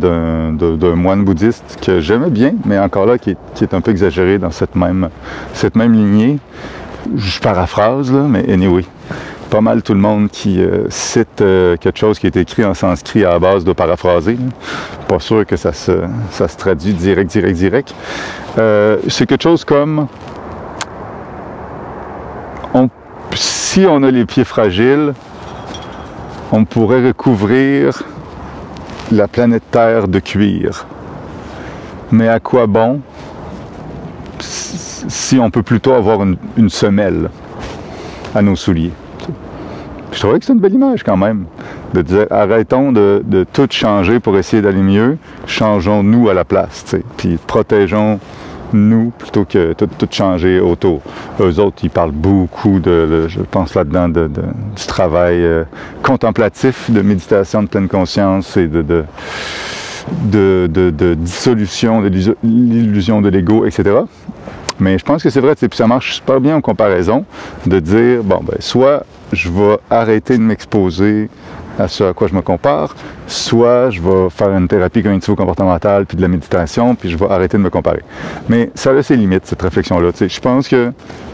moine 0.95 1.23
bouddhiste 1.23 1.79
que 1.81 2.01
j'aimais 2.01 2.29
bien, 2.29 2.55
mais 2.65 2.77
encore 2.77 3.05
là, 3.05 3.17
qui 3.17 3.29
est, 3.61 3.73
un 3.73 3.79
peu 3.79 3.91
exagéré 3.91 4.37
dans 4.37 4.51
cette 4.51 4.75
même, 4.75 5.07
lignée. 5.75 6.39
Je 7.15 7.39
paraphrase, 7.39 8.11
mais 8.11 8.51
anyway. 8.51 8.83
Pas 9.49 9.61
mal 9.61 9.81
tout 9.81 9.93
le 9.93 9.99
monde 9.99 10.29
qui 10.29 10.61
euh, 10.61 10.87
cite 10.89 11.39
euh, 11.39 11.77
quelque 11.77 11.99
chose 11.99 12.19
qui 12.19 12.27
est 12.27 12.35
écrit 12.35 12.65
en 12.65 12.73
sanskrit 12.73 13.23
à 13.23 13.29
la 13.29 13.39
base 13.39 13.63
de 13.63 13.71
paraphraser. 13.71 14.37
Pas 15.07 15.19
sûr 15.19 15.45
que 15.45 15.55
ça 15.55 15.71
se, 15.71 15.91
ça 16.31 16.49
se 16.49 16.57
traduit 16.57 16.93
direct, 16.93 17.31
direct, 17.31 17.55
direct. 17.55 17.95
C'est 19.07 19.25
quelque 19.25 19.43
chose 19.43 19.63
comme 19.63 20.07
on- 22.73 22.89
si 23.73 23.87
on 23.89 24.03
a 24.03 24.11
les 24.11 24.27
pieds 24.27 24.43
fragiles, 24.43 25.15
on 26.51 26.63
pourrait 26.63 27.07
recouvrir 27.07 28.03
la 29.11 29.27
planète 29.27 29.63
Terre 29.71 30.07
de 30.07 30.19
cuir. 30.19 30.85
Mais 32.11 32.27
à 32.27 32.39
quoi 32.39 32.67
bon 32.67 33.01
si 34.37 35.39
on 35.39 35.49
peut 35.49 35.63
plutôt 35.63 35.93
avoir 35.93 36.19
une, 36.21 36.69
semelle 36.69 37.31
à 38.35 38.43
nos 38.43 38.55
souliers? 38.55 38.93
Je 40.11 40.19
trouvais 40.19 40.37
que 40.37 40.45
c'est 40.45 40.53
une 40.53 40.59
belle 40.59 40.75
image 40.75 41.01
quand 41.01 41.17
même, 41.17 41.45
de 41.95 42.03
dire 42.03 42.27
arrêtons 42.29 42.91
de, 42.91 43.23
tout 43.53 43.67
changer 43.71 44.19
pour 44.19 44.37
essayer 44.37 44.61
d'aller 44.61 44.83
mieux, 44.83 45.17
changeons-nous 45.47 46.29
à 46.29 46.35
la 46.35 46.45
place, 46.45 46.95
puis 47.17 47.39
protégeons 47.47 48.19
nous 48.73 49.11
plutôt 49.17 49.45
que 49.45 49.73
tout, 49.73 49.89
changer 50.11 50.59
autour. 50.59 51.01
Eux 51.39 51.59
autres, 51.59 51.77
ils 51.83 51.89
parlent 51.89 52.11
beaucoup 52.11 52.79
de, 52.79 53.27
je 53.27 53.39
pense 53.41 53.75
là-dedans, 53.75 54.09
de, 54.09 54.27
du 54.27 54.85
travail 54.87 55.43
euh, 55.43 55.63
contemplatif, 56.01 56.91
de 56.91 57.01
méditation 57.01 57.63
de 57.63 57.67
pleine 57.67 57.87
conscience 57.87 58.57
et 58.57 58.67
de, 58.67 59.05
dissolution 61.15 62.01
de 62.01 62.07
l'illusion- 62.43 63.21
de 63.21 63.29
l'ego, 63.29 63.65
etc. 63.65 63.99
Mais 64.79 64.97
je 64.97 65.05
pense 65.05 65.23
que 65.23 65.29
c'est 65.29 65.39
vrai, 65.39 65.55
puis 65.55 65.69
ça 65.73 65.87
marche 65.87 66.15
super 66.15 66.41
bien 66.41 66.55
en 66.55 66.61
comparaison 66.61 67.25
de 67.65 67.79
dire, 67.79 68.23
bon, 68.23 68.39
ben, 68.43 68.57
soit 68.59 69.05
je 69.31 69.49
vais 69.49 69.77
arrêter 69.89 70.37
de 70.37 70.43
m'exposer 70.43 71.29
à 71.79 71.87
ce 71.87 72.03
à 72.03 72.13
quoi 72.13 72.27
je 72.27 72.35
me 72.35 72.41
compare, 72.41 72.95
soit 73.27 73.89
je 73.89 74.01
vais 74.01 74.29
faire 74.29 74.49
une 74.49 74.67
thérapie 74.67 75.01
cognitivo-comportementale, 75.01 76.05
puis 76.05 76.17
de 76.17 76.21
la 76.21 76.27
méditation, 76.27 76.95
puis 76.95 77.09
je 77.09 77.17
vais 77.17 77.29
arrêter 77.29 77.57
de 77.57 77.63
me 77.63 77.69
comparer. 77.69 78.01
Mais 78.49 78.71
ça 78.75 78.91
a 78.91 79.03
ses 79.03 79.15
limites, 79.15 79.45
cette 79.45 79.61
réflexion-là. 79.61 80.11
Je 80.19 80.39
pense 80.39 80.67
que, 80.67 80.91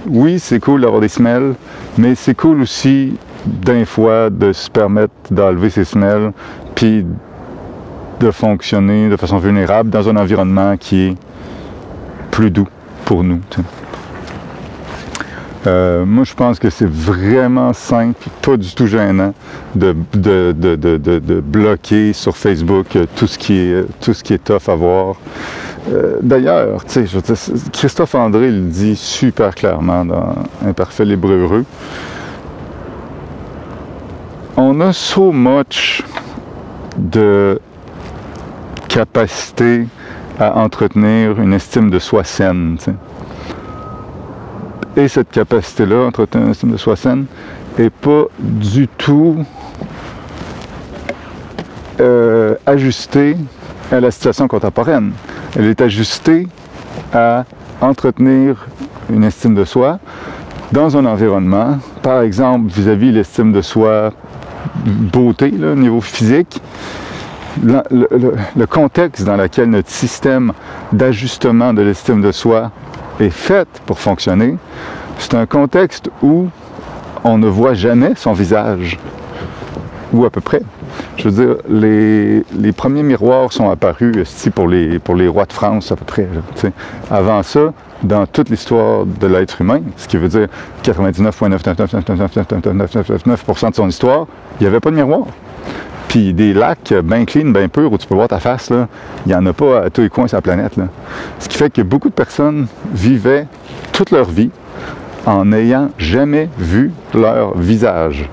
oui, 0.07 0.39
c'est 0.39 0.59
cool 0.59 0.81
d'avoir 0.81 1.01
des 1.01 1.07
semelles, 1.07 1.55
mais 1.97 2.15
c'est 2.15 2.35
cool 2.35 2.61
aussi, 2.61 3.17
d'un 3.45 3.85
fois, 3.85 4.29
de 4.29 4.53
se 4.53 4.69
permettre 4.69 5.13
d'enlever 5.31 5.69
ces 5.69 5.83
semelles, 5.83 6.31
puis 6.75 7.05
de 8.19 8.31
fonctionner 8.31 9.09
de 9.09 9.15
façon 9.15 9.37
vulnérable 9.37 9.89
dans 9.89 10.09
un 10.09 10.17
environnement 10.17 10.75
qui 10.77 11.07
est 11.07 11.15
plus 12.31 12.51
doux 12.51 12.67
pour 13.05 13.23
nous. 13.23 13.39
Euh, 15.67 16.05
moi, 16.05 16.23
je 16.23 16.33
pense 16.33 16.57
que 16.57 16.69
c'est 16.69 16.89
vraiment 16.89 17.73
simple, 17.73 18.29
pas 18.41 18.55
du 18.55 18.73
tout 18.73 18.87
gênant, 18.87 19.33
de, 19.75 19.93
de, 20.13 20.53
de, 20.53 20.75
de, 20.75 21.39
bloquer 21.41 22.13
sur 22.13 22.37
Facebook 22.37 22.95
euh, 22.95 23.05
tout 23.15 23.27
ce 23.27 23.37
qui 23.37 23.57
est, 23.57 23.85
tout 23.99 24.13
ce 24.13 24.23
qui 24.23 24.33
est 24.33 24.43
tough 24.43 24.69
à 24.69 24.75
voir. 24.75 25.15
Euh, 25.91 26.17
D'ailleurs, 26.21 26.83
Christophe 27.73 28.15
André 28.15 28.51
le 28.51 28.61
dit 28.61 28.95
super 28.95 29.53
clairement 29.53 30.05
dans 30.05 30.35
Imparfait 30.65 31.05
libre 31.05 31.29
heureux. 31.29 31.65
On 34.55 34.79
a 34.81 34.93
so 34.93 35.31
much 35.31 36.03
de 36.97 37.59
capacité 38.87 39.87
à 40.39 40.57
entretenir 40.57 41.39
une 41.39 41.53
estime 41.53 41.89
de 41.89 41.99
soi 41.99 42.23
saine. 42.23 42.77
Et 44.99 45.07
cette 45.07 45.31
capacité-là, 45.31 46.07
entretenir 46.07 46.45
une 46.47 46.51
estime 46.51 46.71
de 46.73 46.77
soi 46.77 46.97
saine, 46.97 47.25
n'est 47.77 47.89
pas 47.89 48.23
du 48.37 48.89
tout 48.89 49.37
euh, 52.01 52.55
ajustée 52.65 53.37
à 53.93 54.01
la 54.01 54.11
situation 54.11 54.49
contemporaine. 54.49 55.13
Elle 55.57 55.67
est 55.67 55.79
ajustée 55.79 56.49
à 57.13 57.45
entretenir 57.79 58.67
une 59.09 59.23
estime 59.23 59.55
de 59.55 59.63
soi 59.63 59.99
dans 60.73 60.97
un 60.97 61.05
environnement, 61.05 61.77
par 62.03 62.21
exemple 62.21 62.69
vis-à-vis 62.69 63.13
l'estime 63.13 63.53
de 63.53 63.61
soi 63.61 64.11
beauté, 64.85 65.53
au 65.63 65.75
niveau 65.75 66.01
physique, 66.01 66.61
le- 67.63 67.83
le 68.55 68.65
contexte 68.67 69.23
dans 69.23 69.37
lequel 69.37 69.69
notre 69.69 69.89
système 69.89 70.51
d'ajustement 70.91 71.73
de 71.73 71.83
l'estime 71.83 72.21
de 72.21 72.33
soi 72.33 72.71
est 73.19 73.29
fait 73.29 73.67
pour 73.85 73.99
fonctionner, 73.99 74.57
c'est 75.17 75.35
un 75.35 75.45
contexte 75.45 76.09
où 76.21 76.47
on 77.23 77.37
ne 77.37 77.47
voit 77.47 77.73
jamais 77.73 78.13
son 78.15 78.33
visage, 78.33 78.97
ou 80.13 80.25
à 80.25 80.29
peu 80.29 80.41
près. 80.41 80.61
Je 81.17 81.29
veux 81.29 81.45
dire, 81.45 81.55
les, 81.69 82.43
les 82.57 82.71
premiers 82.71 83.03
miroirs 83.03 83.51
sont 83.51 83.69
apparus 83.69 84.15
ici 84.17 84.49
pour 84.49 84.67
les, 84.67 84.97
pour 84.99 85.15
les 85.15 85.27
rois 85.27 85.45
de 85.45 85.53
France, 85.53 85.91
à 85.91 85.95
peu 85.95 86.05
près. 86.05 86.27
Avant 87.11 87.43
ça, 87.43 87.73
dans 88.03 88.25
toute 88.25 88.49
l'histoire 88.49 89.05
de 89.05 89.27
l'être 89.27 89.61
humain, 89.61 89.81
ce 89.97 90.07
qui 90.07 90.17
veut 90.17 90.29
dire 90.29 90.47
99,9999999% 90.83 93.69
de 93.71 93.75
son 93.75 93.87
histoire, 93.87 94.25
il 94.59 94.63
n'y 94.63 94.67
avait 94.67 94.79
pas 94.79 94.89
de 94.91 94.95
miroir. 94.95 95.25
Puis 96.09 96.33
des 96.33 96.53
lacs 96.53 96.93
bien 97.03 97.23
clean, 97.23 97.51
bien 97.51 97.69
purs, 97.69 97.93
où 97.93 97.97
tu 97.97 98.07
peux 98.07 98.15
voir 98.15 98.27
ta 98.27 98.39
face, 98.39 98.71
là, 98.71 98.87
il 99.25 99.29
n'y 99.29 99.35
en 99.35 99.45
a 99.45 99.53
pas 99.53 99.83
à 99.83 99.89
tous 99.89 100.01
les 100.01 100.09
coins 100.09 100.27
sur 100.27 100.37
la 100.37 100.41
planète. 100.41 100.75
Là. 100.75 100.85
Ce 101.37 101.47
qui 101.47 101.57
fait 101.57 101.71
que 101.71 101.83
beaucoup 101.83 102.09
de 102.09 102.13
personnes 102.13 102.67
vivaient 102.91 103.45
toute 103.93 104.11
leur 104.11 104.25
vie 104.25 104.49
en 105.25 105.45
n'ayant 105.45 105.89
jamais 105.99 106.49
vu 106.57 106.91
leur 107.13 107.55
visage. 107.57 108.27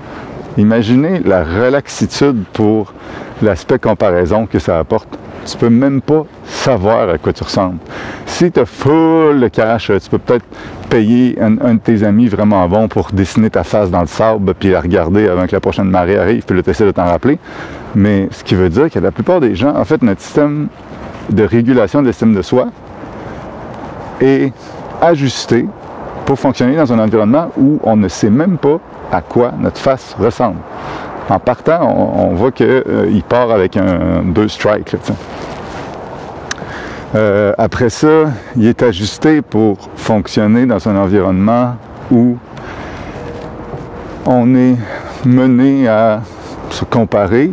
Imaginez 0.56 1.20
la 1.20 1.44
relaxitude 1.44 2.44
pour 2.54 2.94
l'aspect 3.42 3.78
comparaison 3.78 4.46
que 4.46 4.58
ça 4.58 4.78
apporte. 4.78 5.18
Tu 5.44 5.56
peux 5.58 5.68
même 5.68 6.00
pas 6.00 6.24
savoir 6.46 7.10
à 7.10 7.18
quoi 7.18 7.34
tu 7.34 7.44
ressembles. 7.44 7.76
Si 8.38 8.52
tu 8.52 8.60
as 8.60 8.66
full 8.66 9.40
de 9.40 9.48
cash, 9.48 9.86
tu 9.86 10.10
peux 10.10 10.18
peut-être 10.18 10.44
payer 10.90 11.38
un, 11.40 11.52
de 11.52 11.78
tes 11.78 12.04
amis 12.04 12.28
vraiment 12.28 12.68
bon 12.68 12.86
pour 12.86 13.08
dessiner 13.10 13.48
ta 13.48 13.64
face 13.64 13.90
dans 13.90 14.02
le 14.02 14.06
sable, 14.06 14.52
puis 14.52 14.68
la 14.68 14.82
regarder 14.82 15.26
avant 15.26 15.46
que 15.46 15.52
la 15.52 15.60
prochaine 15.60 15.88
marée 15.88 16.18
arrive, 16.18 16.44
puis 16.44 16.54
là, 16.54 16.62
tu 16.62 16.84
de 16.84 16.90
t'en 16.90 17.06
rappeler. 17.06 17.38
Mais 17.94 18.28
ce 18.30 18.44
qui 18.44 18.54
veut 18.54 18.68
dire 18.68 18.90
que 18.90 18.98
la 18.98 19.10
plupart 19.10 19.40
des 19.40 19.54
gens, 19.54 19.74
en 19.74 19.86
fait, 19.86 20.02
notre 20.02 20.20
système 20.20 20.68
de 21.30 21.44
régulation 21.44 22.02
de 22.02 22.08
l'estime 22.08 22.34
de 22.34 22.42
soi 22.42 22.66
est 24.20 24.52
ajusté 25.00 25.64
pour 26.26 26.38
fonctionner 26.38 26.76
dans 26.76 26.92
un 26.92 26.98
environnement 26.98 27.50
où 27.56 27.80
on 27.84 27.96
ne 27.96 28.08
sait 28.08 28.28
même 28.28 28.58
pas 28.58 28.80
à 29.12 29.22
quoi 29.22 29.52
notre 29.58 29.78
face 29.78 30.14
ressemble. 30.20 30.58
En 31.30 31.38
partant, 31.38 31.90
on, 31.90 32.34
voit 32.34 32.52
qu'il 32.52 33.22
part 33.26 33.50
avec 33.50 33.78
un 33.78 34.24
deux 34.26 34.48
strikes. 34.48 34.94
Euh, 37.16 37.54
après 37.56 37.88
ça, 37.88 38.26
il 38.56 38.66
est 38.66 38.82
ajusté 38.82 39.40
pour 39.40 39.78
fonctionner 39.96 40.66
dans 40.66 40.86
un 40.86 40.96
environnement 40.96 41.76
où 42.10 42.36
on 44.26 44.54
est 44.54 44.76
mené 45.24 45.88
à 45.88 46.20
se 46.68 46.84
comparer 46.84 47.52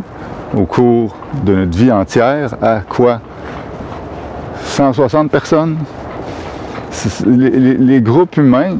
au 0.54 0.64
cours 0.66 1.16
de 1.44 1.54
notre 1.54 1.78
vie 1.78 1.90
entière 1.90 2.54
à 2.60 2.80
quoi? 2.80 3.20
160 4.64 5.30
personnes? 5.30 5.78
Les 7.26 8.02
groupes 8.02 8.36
humains, 8.36 8.76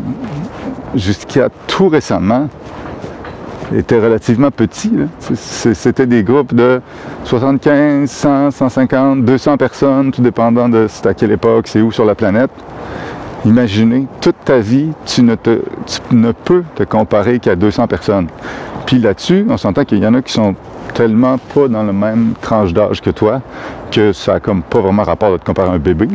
jusqu'à 0.95 1.49
tout 1.67 1.89
récemment, 1.89 2.49
étaient 3.75 3.99
relativement 3.99 4.51
petits. 4.51 4.93
C'était 5.19 6.07
des 6.07 6.23
groupes 6.23 6.55
de 6.55 6.81
75, 7.25 8.11
100, 8.11 8.51
150, 8.51 9.25
200 9.25 9.57
personnes, 9.57 10.11
tout 10.11 10.23
dépendant 10.23 10.69
de 10.69 10.87
c'est 10.89 11.07
à 11.07 11.15
quelle 11.15 11.33
époque, 11.33 11.69
c'est 11.69 11.81
où 11.81 11.93
sur 11.93 12.05
la 12.05 12.15
planète. 12.15 12.51
Imaginez, 13.45 14.07
toute 14.21 14.37
ta 14.45 14.59
vie, 14.59 14.91
tu 15.05 15.23
ne, 15.23 15.35
peux 16.33 16.65
te 16.75 16.83
comparer 16.83 17.39
qu'à 17.39 17.55
200 17.55 17.87
personnes. 17.87 18.29
Puis 18.87 18.99
là-dessus, 18.99 19.47
on 19.49 19.59
s'entend 19.59 19.85
qu'il 19.85 19.99
y 19.99 20.07
en 20.07 20.15
a 20.15 20.23
qui 20.23 20.33
sont 20.33 20.55
tellement 20.95 21.37
pas 21.55 21.69
dans 21.69 21.83
la 21.83 21.93
même 21.93 22.35
tranche 22.41 22.73
d'âge 22.73 23.03
que 23.03 23.11
toi 23.11 23.43
que 23.91 24.13
ça 24.13 24.35
a 24.35 24.41
comme 24.41 24.63
pas 24.63 24.81
vraiment 24.81 25.03
rapport 25.03 25.33
de 25.33 25.37
te 25.37 25.45
comparer 25.45 25.71
à 25.71 25.73
un 25.73 25.79
bébé. 25.79 26.09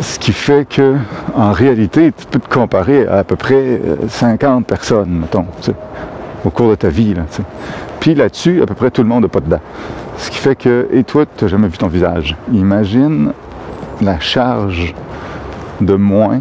Ce 0.00 0.18
qui 0.18 0.32
fait 0.32 0.68
que, 0.68 0.96
en 1.34 1.52
réalité, 1.52 2.12
tu 2.16 2.26
peux 2.26 2.38
te 2.38 2.48
comparer 2.48 3.06
à 3.06 3.18
à 3.18 3.24
peu 3.24 3.36
près 3.36 3.54
euh, 3.54 3.96
50 4.08 4.66
personnes, 4.66 5.20
mettons, 5.20 5.46
au 6.44 6.50
cours 6.50 6.70
de 6.70 6.74
ta 6.74 6.88
vie. 6.88 7.14
Puis 8.00 8.14
là-dessus, 8.14 8.62
à 8.62 8.66
peu 8.66 8.74
près 8.74 8.90
tout 8.90 9.02
le 9.02 9.08
monde 9.08 9.22
n'est 9.22 9.28
pas 9.28 9.40
dedans. 9.40 9.60
Ce 10.18 10.30
qui 10.30 10.38
fait 10.38 10.56
que, 10.56 10.88
et 10.92 11.04
toi, 11.04 11.24
tu 11.36 11.44
n'as 11.44 11.50
jamais 11.50 11.68
vu 11.68 11.78
ton 11.78 11.88
visage. 11.88 12.36
Imagine 12.52 13.32
la 14.00 14.20
charge 14.20 14.94
de 15.80 15.94
moins 15.94 16.40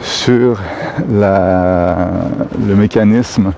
sur 0.00 0.60
le 1.08 2.74
mécanisme 2.74 3.52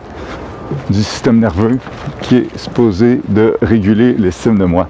du 0.90 1.02
système 1.02 1.38
nerveux 1.38 1.78
qui 2.22 2.36
est 2.36 2.58
supposé 2.58 3.20
de 3.28 3.56
réguler 3.62 4.14
l'estime 4.14 4.58
de 4.58 4.64
moi. 4.64 4.88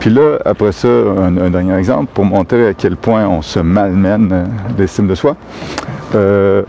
Puis 0.00 0.08
là, 0.08 0.38
après 0.46 0.72
ça, 0.72 0.88
un, 0.88 1.50
dernier 1.50 1.76
exemple 1.76 2.10
pour 2.14 2.24
montrer 2.24 2.68
à 2.68 2.74
quel 2.74 2.96
point 2.96 3.28
on 3.28 3.42
se 3.42 3.60
malmène 3.60 4.48
l'estime 4.78 5.06
de 5.06 5.14
soi. 5.14 5.36
Euh, 6.14 6.62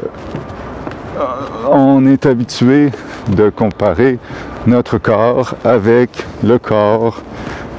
on 1.70 2.06
est 2.06 2.26
habitué 2.26 2.89
de 3.30 3.50
comparer 3.50 4.20
notre 4.67 4.98
corps 4.98 5.56
avec 5.63 6.26
le 6.44 6.60
corps 6.60 7.22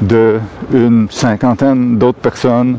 d'une 0.06 1.06
cinquantaine 1.10 1.96
d'autres 1.98 2.18
personnes 2.18 2.78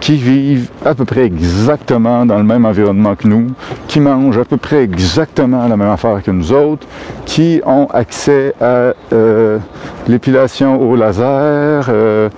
qui 0.00 0.16
vivent 0.16 0.70
à 0.84 0.94
peu 0.94 1.04
près 1.04 1.24
exactement 1.24 2.26
dans 2.26 2.38
le 2.38 2.44
même 2.44 2.64
environnement 2.64 3.14
que 3.14 3.28
nous, 3.28 3.48
qui 3.88 4.00
mangent 4.00 4.38
à 4.38 4.44
peu 4.44 4.56
près 4.56 4.82
exactement 4.82 5.68
la 5.68 5.76
même 5.76 5.90
affaire 5.90 6.22
que 6.22 6.30
nous 6.30 6.52
autres, 6.52 6.86
qui 7.24 7.60
ont 7.64 7.86
accès 7.86 8.54
à 8.60 8.94
euh, 9.12 9.58
l'épilation 10.08 10.80
au 10.80 10.96
laser, 10.96 11.86
euh, 11.88 12.28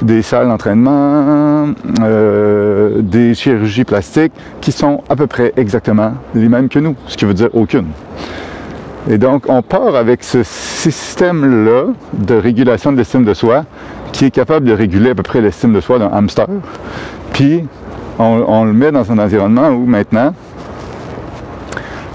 des 0.00 0.22
salles 0.22 0.48
d'entraînement, 0.48 1.68
euh, 2.00 3.02
des 3.02 3.34
chirurgies 3.34 3.84
plastiques, 3.84 4.32
qui 4.60 4.72
sont 4.72 5.02
à 5.08 5.16
peu 5.16 5.26
près 5.26 5.52
exactement 5.56 6.12
les 6.34 6.48
mêmes 6.48 6.68
que 6.68 6.78
nous, 6.78 6.96
ce 7.06 7.16
qui 7.16 7.24
veut 7.24 7.34
dire 7.34 7.50
aucune. 7.52 7.88
Et 9.10 9.18
donc, 9.18 9.44
on 9.48 9.62
part 9.62 9.96
avec 9.96 10.22
ce 10.22 10.42
système-là 10.44 11.86
de 12.12 12.34
régulation 12.34 12.92
de 12.92 12.98
l'estime 12.98 13.24
de 13.24 13.34
soi 13.34 13.64
qui 14.12 14.26
est 14.26 14.30
capable 14.30 14.66
de 14.66 14.72
réguler 14.72 15.10
à 15.10 15.14
peu 15.14 15.22
près 15.22 15.40
l'estime 15.40 15.72
de 15.72 15.80
soi 15.80 15.98
d'un 15.98 16.10
hamster. 16.12 16.46
Puis, 17.32 17.64
on, 18.18 18.64
le 18.64 18.72
met 18.72 18.92
dans 18.92 19.10
un 19.10 19.18
environnement 19.18 19.68
où 19.70 19.84
maintenant, 19.86 20.34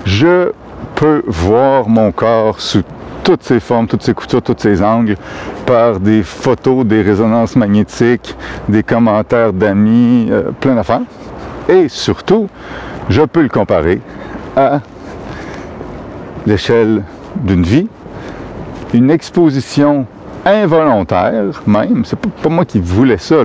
je 0.06 0.52
peux 0.96 1.24
voir 1.28 1.90
mon 1.90 2.12
corps 2.12 2.62
sous 2.62 2.84
toutes 3.24 3.44
ses 3.44 3.60
formes, 3.60 3.88
toutes 3.88 4.04
ses 4.04 4.14
coutures, 4.14 4.42
tous 4.42 4.56
ses 4.58 4.82
angles, 4.82 5.18
par 5.66 6.00
des 6.00 6.24
photos, 6.24 6.86
des 6.86 7.02
résonances 7.02 7.58
magnétiques, 7.58 8.36
des 8.70 8.84
commentaires 8.84 9.52
d'amis, 9.52 10.30
euh, 10.32 10.52
plein 10.58 10.76
d'affaires. 10.76 11.02
Et 11.68 11.90
surtout, 11.90 12.48
je 13.10 13.24
peux 13.24 13.42
le 13.42 13.50
comparer 13.50 14.00
à 14.56 14.80
l'échelle 16.48 17.04
d'une 17.44 17.64
vie, 17.64 17.88
une 18.94 19.12
exposition 19.12 20.06
involontaire 20.46 21.62
même, 21.68 22.06
c'est 22.06 22.18
pas, 22.18 22.50
moi 22.50 22.64
qui 22.64 22.80
voulais 22.80 23.18
ça, 23.18 23.36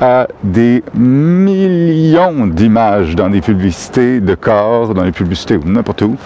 à 0.00 0.26
des 0.42 0.82
millions 0.94 2.48
d'images 2.48 3.14
dans 3.14 3.30
des 3.30 3.40
publicités 3.40 4.20
de 4.20 4.34
corps, 4.34 4.92
dans 4.92 5.04
les 5.04 5.12
publicités 5.12 5.56
ou 5.56 5.62
n'importe 5.64 6.02
où, 6.02 6.16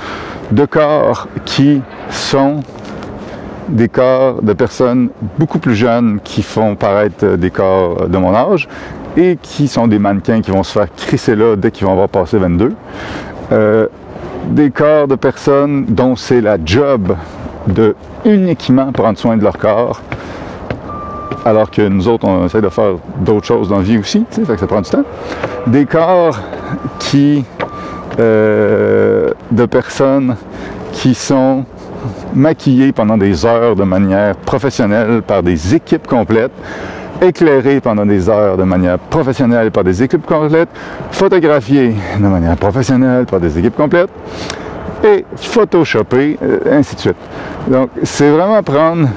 de 0.51 0.65
corps 0.65 1.29
qui 1.45 1.83
sont 2.09 2.61
des 3.69 3.89
corps 3.89 4.41
de 4.43 4.55
personnes 4.55 5.11
beaucoup 5.39 5.59
plus 5.59 5.75
jeunes 5.75 6.21
qui 6.25 6.43
font 6.43 6.77
paraître 6.77 7.37
des 7.37 7.51
corps 7.51 8.09
de 8.09 8.17
mon 8.17 8.35
âge 8.35 8.69
et 9.19 9.37
qui 9.43 9.69
sont 9.69 9.87
des 9.87 9.99
mannequins 9.99 10.41
qui 10.41 10.51
vont 10.51 10.63
se 10.63 10.79
faire 10.79 10.89
crisser 10.95 11.35
là 11.35 11.57
dès 11.57 11.71
qu'ils 11.71 11.85
vont 11.85 11.93
avoir 11.93 12.09
passé 12.09 12.39
22 12.39 12.75
des 14.47 14.71
corps 14.71 15.09
de 15.09 15.15
personnes 15.15 15.87
dont 15.87 16.17
c'est 16.17 16.41
la 16.41 16.57
job 16.65 17.15
de 17.67 17.95
uniquement 18.25 18.93
prendre 18.93 19.19
soin 19.19 19.37
de 19.37 19.43
leur 19.43 19.59
corps, 19.59 20.01
alors 21.45 21.71
que 21.71 21.83
nous 21.83 22.09
autres, 22.09 22.27
on 22.27 22.47
essaie 22.47 22.61
de 22.61 22.69
faire 22.69 22.95
d'autres 23.21 23.47
choses 23.47 23.69
dans 23.69 23.79
la 23.79 23.83
vie 23.83 23.99
aussi, 23.99 24.25
fait 24.31 24.43
que 24.43 24.57
ça 24.59 24.67
prend 24.67 24.81
du 24.81 24.91
temps. 24.91 25.05
Des 25.67 25.87
corps 25.87 26.39
qui, 26.99 27.45
euh, 28.19 29.31
de 29.51 29.67
personnes 29.67 30.37
qui 30.93 31.15
sont 31.15 31.65
maquillées 32.35 32.93
pendant 32.93 33.17
des 33.17 33.45
heures 33.45 33.77
de 33.77 33.85
manière 33.85 34.37
professionnelle 34.37 35.23
par 35.23 35.43
des 35.43 35.75
équipes 35.75 36.07
complètes, 36.07 36.53
éclairé 37.23 37.81
pendant 37.81 38.07
des 38.07 38.29
heures 38.29 38.57
de 38.57 38.65
manière 38.65 38.99
professionnelle 38.99 39.71
par 39.71 39.85
des 39.85 40.03
équipes 40.03 40.27
complètes, 40.27 40.69
photographié 41.11 41.95
de 42.19 42.27
manière 42.27 42.57
professionnelle 42.57 43.27
par 43.27 43.41
des 43.41 43.59
équipes 43.59 43.77
complètes 43.77 44.11
et 45.05 45.25
photoshopé, 45.37 46.39
euh, 46.43 46.59
ainsi 46.79 46.95
de 46.97 47.01
suite. 47.01 47.17
Donc, 47.69 47.91
c'est 48.03 48.31
vraiment 48.31 48.63
prendre 48.63 49.09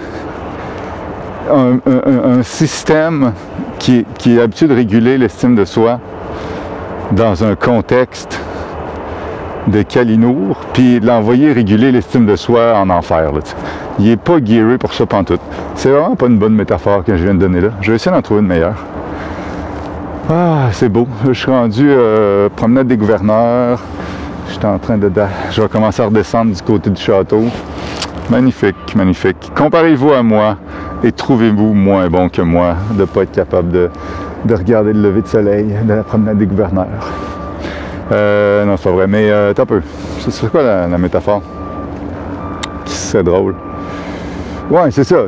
un, 1.51 2.43
système 2.43 3.33
qui, 3.79 4.05
est 4.25 4.39
habitué 4.39 4.67
de 4.67 4.73
réguler 4.73 5.17
l'estime 5.17 5.55
de 5.55 5.65
soi 5.65 5.99
dans 7.11 7.43
un 7.43 7.55
contexte 7.55 8.39
de 9.67 9.81
Kalinour, 9.81 10.59
puis 10.73 10.99
l'envoyer 10.99 11.51
réguler 11.51 11.91
l'estime 11.91 12.25
de 12.25 12.35
soi 12.35 12.75
en 12.75 12.89
enfer. 12.89 13.31
Là, 13.31 13.39
il 13.99 14.05
n'est 14.05 14.17
pas 14.17 14.43
gearé 14.43 14.77
pour 14.77 14.93
ça 14.93 15.05
pantoute. 15.05 15.41
C'est 15.75 15.89
vraiment 15.89 16.15
pas 16.15 16.27
une 16.27 16.37
bonne 16.37 16.55
métaphore 16.55 17.03
que 17.03 17.15
je 17.17 17.23
viens 17.23 17.33
de 17.33 17.39
donner 17.39 17.61
là. 17.61 17.69
Je 17.81 17.91
vais 17.91 17.95
essayer 17.97 18.15
d'en 18.15 18.21
trouver 18.21 18.39
une 18.39 18.47
meilleure. 18.47 18.77
Ah, 20.29 20.69
c'est 20.71 20.89
beau. 20.89 21.07
Je 21.27 21.33
suis 21.33 21.51
rendu 21.51 21.89
euh, 21.89 22.47
promenade 22.55 22.87
des 22.87 22.97
gouverneurs. 22.97 23.81
J'étais 24.49 24.67
en 24.67 24.79
train 24.79 24.97
de... 24.97 25.11
Je 25.51 25.61
vais 25.61 25.67
commencer 25.67 26.01
à 26.01 26.05
redescendre 26.05 26.55
du 26.55 26.61
côté 26.61 26.89
du 26.89 27.01
château. 27.01 27.43
Magnifique, 28.29 28.95
magnifique. 28.95 29.51
Comparez-vous 29.55 30.13
à 30.13 30.23
moi 30.23 30.57
et 31.03 31.11
trouvez-vous 31.11 31.73
moins 31.73 32.07
bon 32.09 32.29
que 32.29 32.41
moi 32.41 32.75
de 32.91 33.01
ne 33.01 33.05
pas 33.05 33.23
être 33.23 33.31
capable 33.31 33.71
de, 33.71 33.89
regarder 34.53 34.93
le 34.93 35.01
lever 35.01 35.23
de 35.23 35.27
soleil 35.27 35.75
de 35.83 35.93
la 35.93 36.03
promenade 36.03 36.37
des 36.37 36.45
gouverneurs. 36.45 37.09
Euh, 38.11 38.65
non, 38.65 38.77
c'est 38.77 38.83
pas 38.83 38.91
vrai, 38.91 39.07
mais 39.07 39.29
euh, 39.29 39.53
t'as 39.53 39.65
peu. 39.65 39.81
C'est 40.19 40.49
quoi 40.49 40.63
la 40.63 40.97
métaphore? 40.97 41.41
C'est 42.85 43.23
drôle. 43.23 43.55
Oui, 44.71 44.81
c'est 44.91 45.03
ça. 45.03 45.25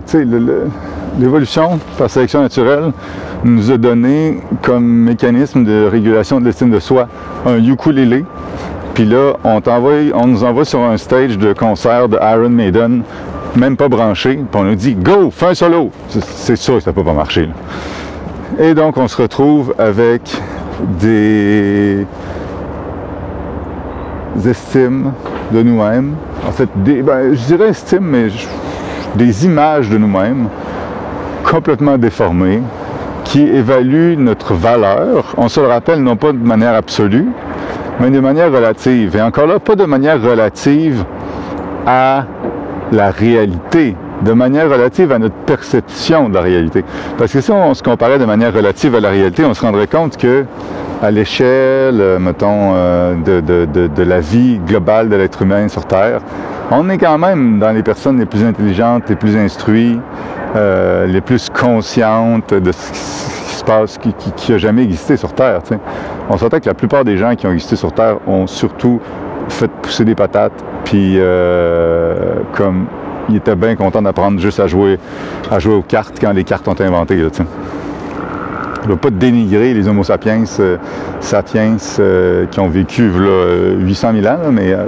L'évolution 1.19 1.79
par 1.97 2.11
sélection 2.11 2.41
naturelle 2.41 2.91
nous 3.43 3.71
a 3.71 3.77
donné 3.77 4.39
comme 4.61 4.85
mécanisme 4.85 5.63
de 5.63 5.87
régulation 5.91 6.39
de 6.39 6.45
l'estime 6.45 6.69
de 6.69 6.79
soi 6.79 7.07
un 7.47 7.57
ukulélé. 7.57 8.23
Puis 8.93 9.05
là, 9.05 9.33
on, 9.43 9.59
on 10.13 10.27
nous 10.27 10.43
envoie 10.43 10.63
sur 10.63 10.81
un 10.81 10.95
stage 10.97 11.39
de 11.39 11.53
concert 11.53 12.07
de 12.07 12.17
Iron 12.21 12.49
Maiden, 12.49 13.01
même 13.55 13.75
pas 13.77 13.89
branché, 13.89 14.35
puis 14.35 14.61
on 14.61 14.63
nous 14.63 14.75
dit 14.75 14.93
Go, 14.93 15.31
fais 15.31 15.47
un 15.47 15.53
solo! 15.55 15.89
C'est 16.09 16.55
sûr 16.55 16.75
que 16.75 16.81
ça 16.81 16.93
peut 16.93 17.03
pas 17.03 17.13
marcher. 17.13 17.49
Et 18.59 18.75
donc, 18.75 18.97
on 18.97 19.07
se 19.07 19.19
retrouve 19.19 19.73
avec 19.79 20.21
des 20.99 22.05
estimes 24.45 25.13
de 25.51 25.63
nous-mêmes. 25.63 26.13
En 26.47 26.51
fait, 26.51 26.69
des, 26.75 27.01
ben, 27.01 27.33
je 27.33 27.43
dirais 27.45 27.69
estime, 27.69 28.03
mais 28.03 28.29
des 29.15 29.45
images 29.45 29.89
de 29.89 29.97
nous-mêmes 29.97 30.47
complètement 31.43 31.97
déformées 31.97 32.61
qui 33.23 33.41
évaluent 33.41 34.15
notre 34.17 34.53
valeur. 34.53 35.33
On 35.37 35.47
se 35.47 35.59
le 35.59 35.67
rappelle 35.67 36.01
non 36.01 36.15
pas 36.15 36.31
de 36.31 36.37
manière 36.37 36.73
absolue, 36.73 37.27
mais 37.99 38.09
de 38.09 38.19
manière 38.19 38.51
relative. 38.51 39.15
Et 39.15 39.21
encore 39.21 39.47
là, 39.47 39.59
pas 39.59 39.75
de 39.75 39.85
manière 39.85 40.21
relative 40.21 41.03
à 41.85 42.25
la 42.91 43.11
réalité, 43.11 43.95
de 44.23 44.33
manière 44.33 44.69
relative 44.69 45.11
à 45.11 45.19
notre 45.19 45.35
perception 45.45 46.29
de 46.29 46.35
la 46.35 46.41
réalité. 46.41 46.83
Parce 47.17 47.31
que 47.31 47.41
si 47.41 47.51
on 47.51 47.73
se 47.73 47.81
comparait 47.81 48.19
de 48.19 48.25
manière 48.25 48.53
relative 48.53 48.95
à 48.95 48.99
la 48.99 49.09
réalité, 49.09 49.45
on 49.45 49.53
se 49.53 49.61
rendrait 49.61 49.87
compte 49.87 50.17
que 50.17 50.45
à 51.01 51.09
l'échelle, 51.09 51.99
euh, 51.99 52.19
mettons, 52.19 52.73
euh, 52.75 53.15
de, 53.15 54.03
la 54.03 54.19
vie 54.19 54.59
globale 54.59 55.09
de 55.09 55.15
l'être 55.15 55.41
humain 55.41 55.67
sur 55.67 55.85
Terre, 55.85 56.21
on 56.71 56.89
est 56.89 56.97
quand 56.97 57.17
même 57.17 57.59
dans 57.59 57.71
les 57.71 57.83
personnes 57.83 58.19
les 58.19 58.25
plus 58.25 58.43
intelligentes, 58.43 59.09
les 59.09 59.15
plus 59.15 59.35
instruites, 59.35 59.99
euh, 60.55 61.05
les 61.05 61.21
plus 61.21 61.49
conscientes 61.49 62.53
de 62.53 62.71
ce 62.71 62.91
qui 62.91 63.55
se 63.55 63.63
passe, 63.63 63.97
qui, 64.37 64.53
a 64.53 64.57
jamais 64.57 64.83
existé 64.83 65.17
sur 65.17 65.33
Terre. 65.33 65.61
On 66.29 66.37
s'entend 66.37 66.59
que 66.59 66.67
la 66.67 66.73
plupart 66.73 67.03
des 67.03 67.17
gens 67.17 67.35
qui 67.35 67.45
ont 67.45 67.51
existé 67.51 67.75
sur 67.75 67.91
Terre 67.93 68.17
ont 68.27 68.47
surtout 68.47 68.99
fait 69.49 69.69
pousser 69.81 70.05
des 70.05 70.15
patates, 70.15 70.63
puis 70.85 71.19
comme 72.53 72.85
ils 73.29 73.35
étaient 73.37 73.55
bien 73.55 73.75
contents 73.75 74.01
d'apprendre 74.01 74.39
juste 74.39 74.59
à 74.59 74.67
jouer, 74.67 74.97
à 75.49 75.59
jouer 75.59 75.75
aux 75.75 75.83
cartes 75.83 76.17
quand 76.19 76.31
les 76.31 76.43
cartes 76.43 76.67
ont 76.67 76.73
été 76.73 76.85
inventées. 76.85 77.17
Là, 77.17 77.29
ne 78.87 78.93
veux 78.93 78.97
pas 78.97 79.09
dénigrer 79.09 79.73
les 79.73 79.87
Homo 79.87 80.03
sapiens, 80.03 80.43
euh, 80.59 80.77
sapiens 81.19 81.77
euh, 81.99 82.45
qui 82.47 82.59
ont 82.59 82.69
vécu 82.69 83.09
là, 83.09 83.73
800 83.77 84.13
000 84.21 84.27
ans, 84.27 84.39
mais 84.51 84.73
euh, 84.73 84.85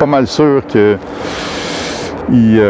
pas 0.00 0.06
mal 0.06 0.26
sûr 0.26 0.62
que 0.66 0.96
il, 2.32 2.56
y 2.56 2.60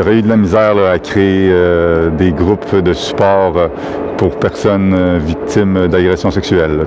aurait 0.00 0.16
eu 0.16 0.22
de 0.22 0.28
la 0.28 0.36
misère 0.36 0.74
à 0.90 0.98
créer 0.98 1.52
des 2.16 2.32
groupes 2.32 2.74
de 2.74 2.92
support 2.92 3.54
pour 4.16 4.30
personnes 4.38 5.18
victimes 5.18 5.88
d'agressions 5.88 6.30
sexuelles. 6.30 6.80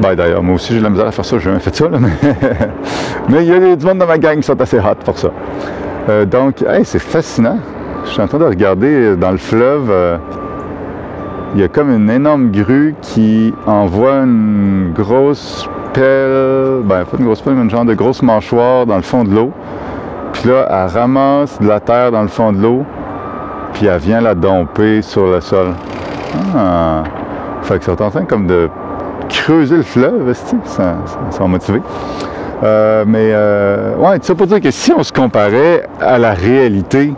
Ben, 0.00 0.14
d'ailleurs, 0.14 0.42
moi 0.42 0.54
aussi, 0.54 0.72
j'ai 0.72 0.78
de 0.78 0.84
la 0.84 0.90
misère 0.90 1.06
à 1.06 1.12
faire 1.12 1.24
ça. 1.24 1.38
J'ai 1.38 1.44
jamais 1.44 1.58
fait 1.60 1.74
ça, 1.74 1.88
là, 1.88 1.98
mais... 3.28 3.44
il 3.44 3.48
y 3.48 3.52
a 3.52 3.76
du 3.76 3.84
monde 3.84 3.98
dans 3.98 4.06
ma 4.06 4.18
gang 4.18 4.36
qui 4.36 4.42
sont 4.42 4.60
assez 4.60 4.78
hot 4.78 4.96
pour 5.04 5.18
ça. 5.18 5.30
Euh, 6.08 6.24
donc, 6.24 6.62
hey, 6.62 6.84
c'est 6.84 6.98
fascinant. 6.98 7.58
Je 8.04 8.10
suis 8.10 8.20
en 8.20 8.28
train 8.28 8.38
de 8.38 8.44
regarder 8.44 9.16
dans 9.16 9.30
le 9.30 9.38
fleuve. 9.38 9.90
euh, 9.90 10.16
il 11.54 11.60
y 11.60 11.64
a 11.64 11.68
comme 11.68 11.90
une 11.90 12.08
énorme 12.08 12.50
grue 12.50 12.94
qui 13.02 13.52
envoie 13.66 14.22
une 14.22 14.92
grosse 14.94 15.68
pelle, 15.92 16.82
ben 16.84 17.04
pas 17.04 17.16
une 17.18 17.24
grosse 17.24 17.40
pelle, 17.40 17.54
mais 17.54 17.62
une 17.62 17.70
genre 17.70 17.84
de 17.84 17.94
grosse 17.94 18.22
mâchoire 18.22 18.86
dans 18.86 18.96
le 18.96 19.02
fond 19.02 19.24
de 19.24 19.34
l'eau. 19.34 19.52
Puis 20.32 20.48
là, 20.48 20.66
elle 20.70 20.98
ramasse 20.98 21.60
de 21.60 21.68
la 21.68 21.80
terre 21.80 22.10
dans 22.10 22.22
le 22.22 22.28
fond 22.28 22.52
de 22.52 22.60
l'eau, 22.60 22.84
puis 23.74 23.86
elle 23.86 24.00
vient 24.00 24.20
la 24.20 24.34
domper 24.34 25.02
sur 25.02 25.26
le 25.26 25.40
sol. 25.40 25.74
Ah! 26.56 27.02
Fait 27.62 27.74
qu'ils 27.74 27.84
sont 27.84 28.02
en 28.02 28.10
train 28.10 28.24
comme 28.24 28.46
de 28.46 28.68
creuser 29.28 29.76
le 29.76 29.82
fleuve, 29.82 30.28
esti. 30.28 30.56
ils 30.64 31.32
sont, 31.32 31.48
motivés. 31.48 31.82
Euh, 32.62 33.04
mais 33.06 33.30
euh, 33.32 33.96
ouais, 33.96 34.18
tout 34.18 34.26
ça 34.26 34.34
pour 34.34 34.46
dire 34.46 34.60
que 34.60 34.70
si 34.70 34.92
on 34.92 35.02
se 35.02 35.12
comparait 35.12 35.84
à 36.00 36.18
la 36.18 36.32
réalité, 36.32 37.12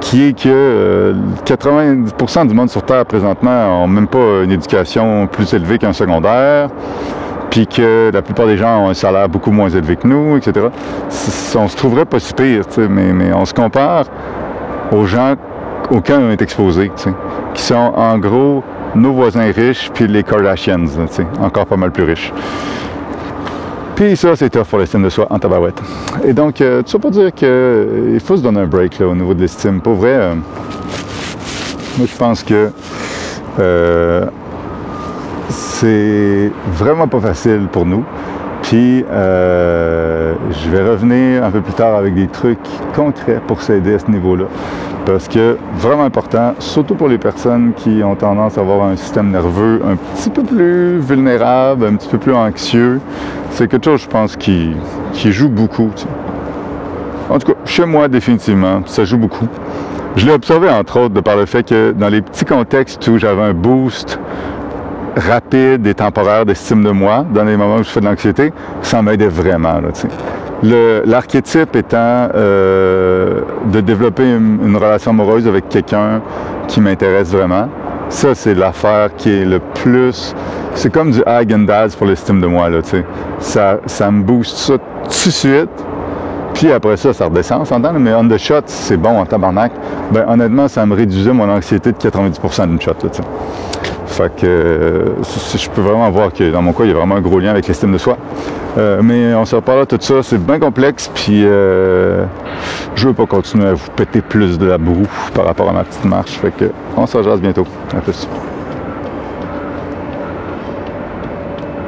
qui 0.00 0.28
est 0.28 0.38
que 0.38 0.48
euh, 0.48 1.14
90% 1.44 2.46
du 2.46 2.54
monde 2.54 2.70
sur 2.70 2.82
Terre 2.82 3.04
présentement 3.04 3.80
n'ont 3.80 3.88
même 3.88 4.06
pas 4.06 4.42
une 4.44 4.52
éducation 4.52 5.26
plus 5.26 5.52
élevée 5.52 5.78
qu'un 5.78 5.92
secondaire, 5.92 6.68
puis 7.56 7.66
que 7.66 8.10
la 8.12 8.20
plupart 8.20 8.44
des 8.46 8.58
gens 8.58 8.84
ont 8.84 8.90
un 8.90 8.94
salaire 8.94 9.30
beaucoup 9.30 9.50
moins 9.50 9.70
élevé 9.70 9.96
que 9.96 10.06
nous, 10.06 10.36
etc. 10.36 10.66
On 11.54 11.68
se 11.68 11.74
trouverait 11.74 12.04
pas 12.04 12.20
si 12.20 12.34
pire, 12.34 12.64
mais, 12.76 13.14
mais 13.14 13.32
on 13.32 13.46
se 13.46 13.54
compare 13.54 14.04
aux 14.92 15.06
gens 15.06 15.36
auxquels 15.90 16.20
on 16.20 16.30
est 16.30 16.50
sais, 16.50 16.90
qui 17.54 17.62
sont 17.62 17.92
en 17.96 18.18
gros 18.18 18.62
nos 18.94 19.14
voisins 19.14 19.50
riches, 19.52 19.90
puis 19.94 20.06
les 20.06 20.22
Kardashians, 20.22 20.84
encore 21.40 21.64
pas 21.64 21.78
mal 21.78 21.92
plus 21.92 22.04
riches. 22.04 22.30
Puis 23.94 24.18
ça, 24.18 24.36
c'est 24.36 24.50
tough 24.50 24.64
pour 24.64 24.78
l'estime 24.78 25.02
de 25.02 25.08
soi 25.08 25.26
en 25.30 25.38
tabarouette. 25.38 25.80
Et 26.26 26.34
donc, 26.34 26.60
euh, 26.60 26.82
tout 26.82 26.90
ça 26.90 26.98
pour 26.98 27.10
dire 27.10 27.32
qu'il 27.32 28.20
faut 28.22 28.36
se 28.36 28.42
donner 28.42 28.60
un 28.60 28.66
break 28.66 29.00
au 29.00 29.14
niveau 29.14 29.32
de 29.32 29.40
l'estime. 29.40 29.80
Pour 29.80 29.94
vrai, 29.94 30.12
euh, 30.12 30.34
moi 31.96 32.06
je 32.06 32.16
pense 32.18 32.42
que 32.42 32.70
euh, 33.58 34.26
c'est 35.80 36.50
vraiment 36.72 37.06
pas 37.06 37.20
facile 37.20 37.68
pour 37.70 37.84
nous. 37.84 38.02
Puis, 38.62 39.04
euh, 39.10 40.32
je 40.50 40.70
vais 40.70 40.88
revenir 40.88 41.44
un 41.44 41.50
peu 41.50 41.60
plus 41.60 41.74
tard 41.74 41.94
avec 41.96 42.14
des 42.14 42.28
trucs 42.28 42.58
concrets 42.94 43.40
pour 43.46 43.60
s'aider 43.60 43.94
à 43.94 43.98
ce 43.98 44.10
niveau-là. 44.10 44.46
Parce 45.04 45.28
que, 45.28 45.58
vraiment 45.74 46.04
important, 46.04 46.54
surtout 46.58 46.94
pour 46.94 47.08
les 47.08 47.18
personnes 47.18 47.74
qui 47.76 48.02
ont 48.02 48.16
tendance 48.16 48.56
à 48.56 48.62
avoir 48.62 48.86
un 48.86 48.96
système 48.96 49.30
nerveux 49.30 49.82
un 49.86 49.96
petit 49.96 50.30
peu 50.30 50.42
plus 50.42 50.98
vulnérable, 50.98 51.84
un 51.84 51.94
petit 51.96 52.08
peu 52.08 52.18
plus 52.18 52.34
anxieux, 52.34 52.98
c'est 53.50 53.68
quelque 53.68 53.84
chose, 53.84 54.02
je 54.02 54.08
pense, 54.08 54.34
qui, 54.34 54.74
qui 55.12 55.30
joue 55.30 55.50
beaucoup. 55.50 55.90
En 57.28 57.38
tout 57.38 57.52
cas, 57.52 57.58
chez 57.66 57.84
moi, 57.84 58.08
définitivement, 58.08 58.80
ça 58.86 59.04
joue 59.04 59.18
beaucoup. 59.18 59.46
Je 60.16 60.24
l'ai 60.24 60.32
observé, 60.32 60.70
entre 60.70 61.00
autres, 61.00 61.14
de 61.14 61.20
par 61.20 61.36
le 61.36 61.44
fait 61.44 61.68
que 61.68 61.92
dans 61.92 62.08
les 62.08 62.22
petits 62.22 62.46
contextes 62.46 63.06
où 63.08 63.18
j'avais 63.18 63.42
un 63.42 63.52
boost 63.52 64.18
rapide 65.16 65.86
et 65.86 65.94
temporaire 65.94 66.44
d'estime 66.44 66.84
de 66.84 66.90
moi, 66.90 67.24
dans 67.32 67.44
les 67.44 67.56
moments 67.56 67.76
où 67.76 67.82
je 67.82 67.88
fais 67.88 68.00
de 68.00 68.04
l'anxiété, 68.04 68.52
ça 68.82 69.02
m'aidait 69.02 69.28
vraiment. 69.28 69.80
Là, 69.80 69.90
L'archétype 71.04 71.76
étant 71.76 72.28
euh, 72.34 73.40
de 73.72 73.80
développer 73.80 74.24
une, 74.24 74.76
relation 74.76 75.10
amoureuse 75.10 75.46
avec 75.46 75.68
quelqu'un 75.68 76.22
qui 76.68 76.80
m'intéresse 76.80 77.30
vraiment. 77.30 77.68
Ça, 78.08 78.34
c'est 78.34 78.54
l'affaire 78.54 79.10
qui 79.16 79.30
est 79.30 79.44
le 79.44 79.60
plus... 79.82 80.34
C'est 80.74 80.92
comme 80.92 81.10
du 81.10 81.22
Häagen-Dazs 81.26 81.96
pour 81.96 82.06
l'estime 82.06 82.40
de 82.40 82.46
moi. 82.46 82.68
Là, 82.68 82.80
ça, 83.38 83.78
ça 83.86 84.10
me 84.10 84.22
booste 84.22 84.56
ça 84.56 84.78
tout 84.78 85.08
de 85.08 85.12
suite. 85.12 85.70
Puis 86.54 86.72
après 86.72 86.96
ça, 86.96 87.12
ça 87.12 87.26
redescend, 87.26 87.60
on 87.60 87.64
s'entend, 87.66 87.92
mais 87.92 88.14
on 88.14 88.26
the 88.26 88.38
shot, 88.38 88.62
c'est 88.64 88.96
bon 88.96 89.20
en 89.20 89.26
tabarnak. 89.26 89.72
Ben 90.10 90.24
honnêtement, 90.26 90.68
ça 90.68 90.86
me 90.86 90.94
réduisait 90.94 91.32
mon 91.32 91.50
anxiété 91.50 91.92
de 91.92 91.98
90% 91.98 92.68
d'une 92.68 92.80
shot. 92.80 92.92
Là, 93.02 93.10
tu. 93.10 93.20
Fait 94.06 94.34
que 94.34 95.04
je 95.54 95.70
peux 95.70 95.80
vraiment 95.80 96.10
voir 96.10 96.32
que 96.32 96.50
dans 96.50 96.62
mon 96.62 96.72
cas, 96.72 96.84
il 96.84 96.88
y 96.88 96.92
a 96.92 96.96
vraiment 96.96 97.16
un 97.16 97.20
gros 97.20 97.38
lien 97.38 97.50
avec 97.50 97.66
l'estime 97.66 97.92
de 97.92 97.98
soi. 97.98 98.16
Euh, 98.78 99.00
mais 99.02 99.34
on 99.34 99.44
se 99.44 99.56
reparle 99.56 99.80
de 99.80 99.96
tout 99.96 99.98
ça, 100.00 100.22
c'est 100.22 100.38
bien 100.38 100.58
complexe, 100.58 101.10
puis 101.14 101.42
euh, 101.44 102.24
je 102.94 103.08
veux 103.08 103.14
pas 103.14 103.26
continuer 103.26 103.68
à 103.68 103.74
vous 103.74 103.90
péter 103.96 104.20
plus 104.20 104.58
de 104.58 104.66
la 104.66 104.78
broue 104.78 105.08
par 105.34 105.46
rapport 105.46 105.68
à 105.68 105.72
ma 105.72 105.84
petite 105.84 106.04
marche. 106.04 106.32
Fait 106.32 106.50
que 106.50 106.70
on 106.96 107.06
se 107.06 107.36
bientôt. 107.38 107.66
À 107.96 108.00
plus. 108.00 108.28